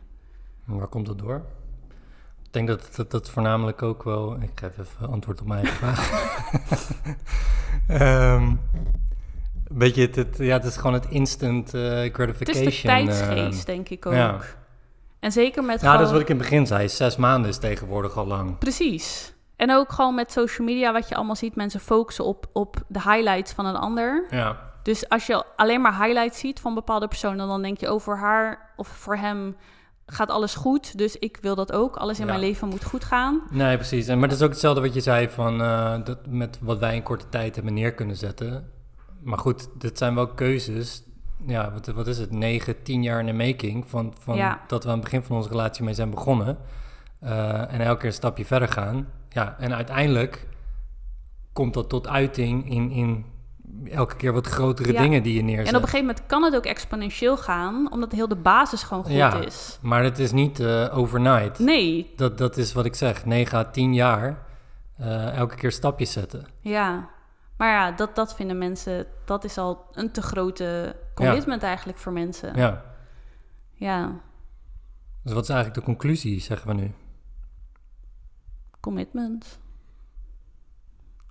waar 0.65 0.87
komt 0.87 1.05
dat 1.05 1.19
door? 1.19 1.41
Ik 2.43 2.53
denk 2.57 2.67
dat 2.67 2.95
dat, 2.95 3.11
dat 3.11 3.29
voornamelijk 3.29 3.81
ook 3.81 4.03
wel. 4.03 4.41
Ik 4.41 4.51
geef 4.55 4.77
even 4.77 5.09
antwoord 5.11 5.41
op 5.41 5.47
mijn 5.47 5.65
vraag. 5.65 6.11
um, 8.35 8.59
beetje 9.71 10.01
het, 10.01 10.15
het, 10.15 10.37
ja, 10.37 10.53
het 10.53 10.65
is 10.65 10.75
gewoon 10.75 10.93
het 10.93 11.07
instant 11.09 11.73
uh, 11.73 11.81
gratification. 12.13 12.65
Het 12.65 12.73
is 12.73 12.81
de 12.81 12.87
tijdsgeest, 12.87 13.59
uh, 13.59 13.65
denk 13.65 13.89
ik 13.89 14.05
ook. 14.05 14.13
Ja. 14.13 14.39
En 15.19 15.31
zeker 15.31 15.63
met. 15.63 15.81
Nou, 15.81 15.97
dat 15.97 16.05
is 16.05 16.11
wat 16.11 16.21
ik 16.21 16.29
in 16.29 16.35
het 16.35 16.43
begin 16.43 16.67
zei. 16.67 16.89
Zes 16.89 17.15
maanden 17.15 17.49
is 17.49 17.57
tegenwoordig 17.57 18.17
al 18.17 18.27
lang. 18.27 18.57
Precies. 18.57 19.33
En 19.61 19.71
ook 19.71 19.91
gewoon 19.91 20.15
met 20.15 20.31
social 20.31 20.67
media, 20.67 20.93
wat 20.93 21.09
je 21.09 21.15
allemaal 21.15 21.35
ziet, 21.35 21.55
mensen 21.55 21.79
focussen 21.79 22.25
op, 22.25 22.45
op 22.53 22.75
de 22.87 23.01
highlights 23.01 23.51
van 23.51 23.65
een 23.65 23.75
ander. 23.75 24.25
Ja. 24.29 24.57
Dus 24.83 25.09
als 25.09 25.25
je 25.25 25.45
alleen 25.55 25.81
maar 25.81 26.03
highlights 26.03 26.39
ziet 26.39 26.59
van 26.59 26.73
bepaalde 26.73 27.07
personen, 27.07 27.47
dan 27.47 27.61
denk 27.61 27.77
je 27.77 27.87
over 27.87 28.17
haar 28.17 28.71
of 28.75 28.87
voor 28.87 29.15
hem 29.15 29.55
gaat 30.05 30.29
alles 30.29 30.55
goed. 30.55 30.97
Dus 30.97 31.17
ik 31.17 31.37
wil 31.41 31.55
dat 31.55 31.71
ook. 31.71 31.95
Alles 31.95 32.19
in 32.19 32.25
mijn 32.25 32.39
leven 32.39 32.67
moet 32.67 32.83
goed 32.83 33.03
gaan. 33.03 33.41
Nee, 33.49 33.75
precies. 33.75 34.07
En, 34.07 34.19
maar 34.19 34.27
dat 34.27 34.37
is 34.37 34.43
ook 34.43 34.51
hetzelfde 34.51 34.81
wat 34.81 34.93
je 34.93 35.01
zei 35.01 35.29
van 35.29 35.61
uh, 35.61 35.95
dat 36.03 36.17
met 36.27 36.57
wat 36.61 36.79
wij 36.79 36.95
in 36.95 37.03
korte 37.03 37.29
tijd 37.29 37.55
hebben 37.55 37.73
neer 37.73 37.93
kunnen 37.93 38.15
zetten. 38.15 38.71
Maar 39.23 39.39
goed, 39.39 39.69
dit 39.73 39.97
zijn 39.97 40.15
wel 40.15 40.27
keuzes. 40.27 41.03
Ja, 41.45 41.71
wat, 41.71 41.85
wat 41.87 42.07
is 42.07 42.17
het? 42.17 42.31
9, 42.31 42.83
10 42.83 43.03
jaar 43.03 43.19
in 43.19 43.25
de 43.25 43.45
making. 43.45 43.89
Van, 43.89 44.13
van 44.19 44.57
dat 44.67 44.83
we 44.83 44.89
aan 44.89 44.95
het 44.95 45.03
begin 45.03 45.23
van 45.23 45.35
onze 45.35 45.49
relatie 45.49 45.83
mee 45.83 45.93
zijn 45.93 46.09
begonnen. 46.09 46.57
Uh, 47.23 47.73
en 47.73 47.81
elke 47.81 47.99
keer 47.99 48.09
een 48.09 48.13
stapje 48.13 48.45
verder 48.45 48.67
gaan. 48.67 49.07
Ja, 49.33 49.55
en 49.59 49.75
uiteindelijk 49.75 50.47
komt 51.53 51.73
dat 51.73 51.89
tot 51.89 52.07
uiting 52.07 52.69
in, 52.69 52.91
in 52.91 53.25
elke 53.89 54.15
keer 54.15 54.33
wat 54.33 54.47
grotere 54.47 54.93
dingen 54.93 55.23
die 55.23 55.33
je 55.33 55.41
neerzet. 55.41 55.67
En 55.67 55.75
op 55.75 55.81
een 55.81 55.89
gegeven 55.89 56.05
moment 56.05 56.25
kan 56.25 56.43
het 56.43 56.55
ook 56.55 56.65
exponentieel 56.65 57.37
gaan, 57.37 57.91
omdat 57.91 58.11
heel 58.11 58.27
de 58.27 58.35
basis 58.35 58.83
gewoon 58.83 59.03
goed 59.03 59.13
ja, 59.13 59.33
is. 59.35 59.79
Maar 59.81 60.03
het 60.03 60.19
is 60.19 60.31
niet 60.31 60.59
uh, 60.59 60.97
overnight. 60.97 61.59
Nee. 61.59 62.13
Dat, 62.15 62.37
dat 62.37 62.57
is 62.57 62.73
wat 62.73 62.85
ik 62.85 62.95
zeg, 62.95 63.25
9 63.25 63.57
à 63.57 63.63
10 63.63 63.93
jaar 63.93 64.45
uh, 64.99 65.35
elke 65.37 65.55
keer 65.55 65.71
stapjes 65.71 66.11
zetten. 66.11 66.45
Ja, 66.59 67.09
maar 67.57 67.69
ja, 67.69 67.91
dat, 67.91 68.15
dat 68.15 68.35
vinden 68.35 68.57
mensen, 68.57 69.05
dat 69.25 69.43
is 69.43 69.57
al 69.57 69.85
een 69.91 70.11
te 70.11 70.21
grote 70.21 70.95
commitment 71.15 71.63
eigenlijk 71.63 71.97
voor 71.97 72.11
mensen. 72.11 72.55
Ja. 72.55 72.83
Ja. 73.73 74.11
Dus 75.23 75.33
wat 75.33 75.43
is 75.43 75.49
eigenlijk 75.49 75.79
de 75.79 75.85
conclusie, 75.85 76.39
zeggen 76.39 76.67
we 76.67 76.73
nu? 76.73 76.91
Commitment. 78.81 79.59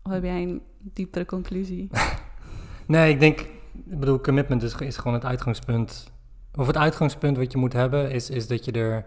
Of 0.02 0.12
heb 0.12 0.22
jij 0.22 0.42
een 0.42 0.62
diepere 0.78 1.24
conclusie? 1.26 1.90
nee, 2.86 3.12
ik 3.12 3.20
denk, 3.20 3.40
ik 3.40 3.98
bedoel, 3.98 4.20
commitment 4.20 4.62
is, 4.62 4.74
is 4.74 4.96
gewoon 4.96 5.14
het 5.14 5.24
uitgangspunt. 5.24 6.12
Of 6.54 6.66
het 6.66 6.76
uitgangspunt 6.76 7.36
wat 7.36 7.52
je 7.52 7.58
moet 7.58 7.72
hebben, 7.72 8.10
is, 8.10 8.30
is 8.30 8.46
dat 8.46 8.64
je 8.64 8.72
er 8.72 9.06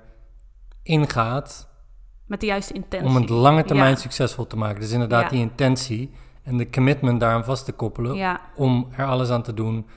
ingaat. 0.83 1.67
Met 2.25 2.39
de 2.39 2.45
juiste 2.45 2.73
intentie. 2.73 3.07
Om 3.07 3.15
het 3.15 3.29
lange 3.29 3.63
termijn 3.63 3.97
succesvol 3.97 4.47
te 4.47 4.57
maken. 4.57 4.81
Dus 4.81 4.91
inderdaad 4.91 5.29
die 5.29 5.39
intentie 5.39 6.11
en 6.43 6.57
de 6.57 6.69
commitment 6.69 7.19
daaraan 7.19 7.45
vast 7.45 7.65
te 7.65 7.71
koppelen. 7.71 8.15
Ja. 8.15 8.41
Om 8.55 8.87
er 8.91 9.05
alles 9.05 9.29
aan 9.29 9.43
te 9.43 9.53
doen 9.53 9.87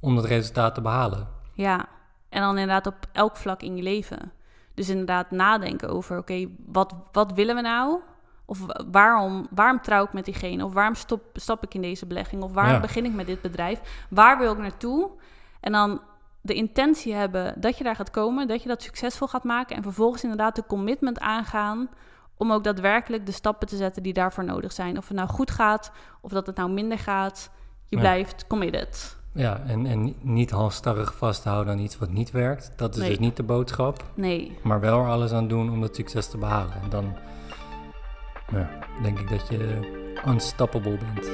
om 0.00 0.14
dat 0.14 0.24
resultaat 0.24 0.74
te 0.74 0.80
behalen. 0.80 1.28
Ja, 1.52 1.88
en 2.28 2.40
dan 2.40 2.58
inderdaad 2.58 2.86
op 2.86 3.06
elk 3.12 3.36
vlak 3.36 3.62
in 3.62 3.76
je 3.76 3.82
leven. 3.82 4.32
Dus 4.74 4.88
inderdaad 4.88 5.30
nadenken 5.30 5.88
over, 5.88 6.18
oké, 6.18 6.46
wat, 6.66 6.94
wat 7.12 7.32
willen 7.32 7.54
we 7.54 7.60
nou? 7.60 8.00
Of 8.44 8.66
waarom, 8.90 9.46
waarom 9.50 9.80
trouw 9.80 10.04
ik 10.04 10.12
met 10.12 10.24
diegene? 10.24 10.64
Of 10.64 10.72
waarom 10.72 10.94
stop, 10.94 11.22
stap 11.34 11.64
ik 11.64 11.74
in 11.74 11.82
deze 11.82 12.06
belegging? 12.06 12.42
Of 12.42 12.52
waarom 12.52 12.80
begin 12.80 13.04
ik 13.04 13.12
met 13.12 13.26
dit 13.26 13.40
bedrijf? 13.40 14.06
Waar 14.10 14.38
wil 14.38 14.52
ik 14.52 14.58
naartoe? 14.58 15.10
En 15.60 15.72
dan 15.72 16.00
de 16.40 16.54
intentie 16.54 17.14
hebben 17.14 17.60
dat 17.60 17.78
je 17.78 17.84
daar 17.84 17.96
gaat 17.96 18.10
komen, 18.10 18.48
dat 18.48 18.62
je 18.62 18.68
dat 18.68 18.82
succesvol 18.82 19.28
gaat 19.28 19.44
maken. 19.44 19.76
En 19.76 19.82
vervolgens 19.82 20.22
inderdaad 20.22 20.56
de 20.56 20.66
commitment 20.66 21.20
aangaan 21.20 21.88
om 22.36 22.52
ook 22.52 22.64
daadwerkelijk 22.64 23.26
de 23.26 23.32
stappen 23.32 23.68
te 23.68 23.76
zetten 23.76 24.02
die 24.02 24.12
daarvoor 24.12 24.44
nodig 24.44 24.72
zijn. 24.72 24.98
Of 24.98 25.08
het 25.08 25.16
nou 25.16 25.28
goed 25.28 25.50
gaat, 25.50 25.92
of 26.20 26.30
dat 26.30 26.46
het 26.46 26.56
nou 26.56 26.70
minder 26.70 26.98
gaat. 26.98 27.50
Je 27.88 27.98
blijft 27.98 28.46
committed. 28.46 29.16
Ja, 29.34 29.62
en, 29.66 29.86
en 29.86 30.14
niet 30.20 30.50
halstarrig 30.50 31.14
vasthouden 31.14 31.72
aan 31.72 31.78
iets 31.78 31.98
wat 31.98 32.10
niet 32.10 32.30
werkt. 32.30 32.72
Dat 32.76 32.96
is 32.96 33.06
dus 33.06 33.18
niet 33.18 33.36
de 33.36 33.42
boodschap. 33.42 34.04
Nee. 34.14 34.58
Maar 34.62 34.80
wel 34.80 34.98
er 34.98 35.08
alles 35.08 35.32
aan 35.32 35.48
doen 35.48 35.70
om 35.70 35.80
dat 35.80 35.96
succes 35.96 36.26
te 36.26 36.38
behalen. 36.38 36.82
En 36.82 36.90
dan 36.90 37.16
ja, 38.52 38.70
denk 39.02 39.18
ik 39.18 39.28
dat 39.28 39.48
je 39.48 39.78
unstoppable 40.26 40.98
bent. 40.98 41.30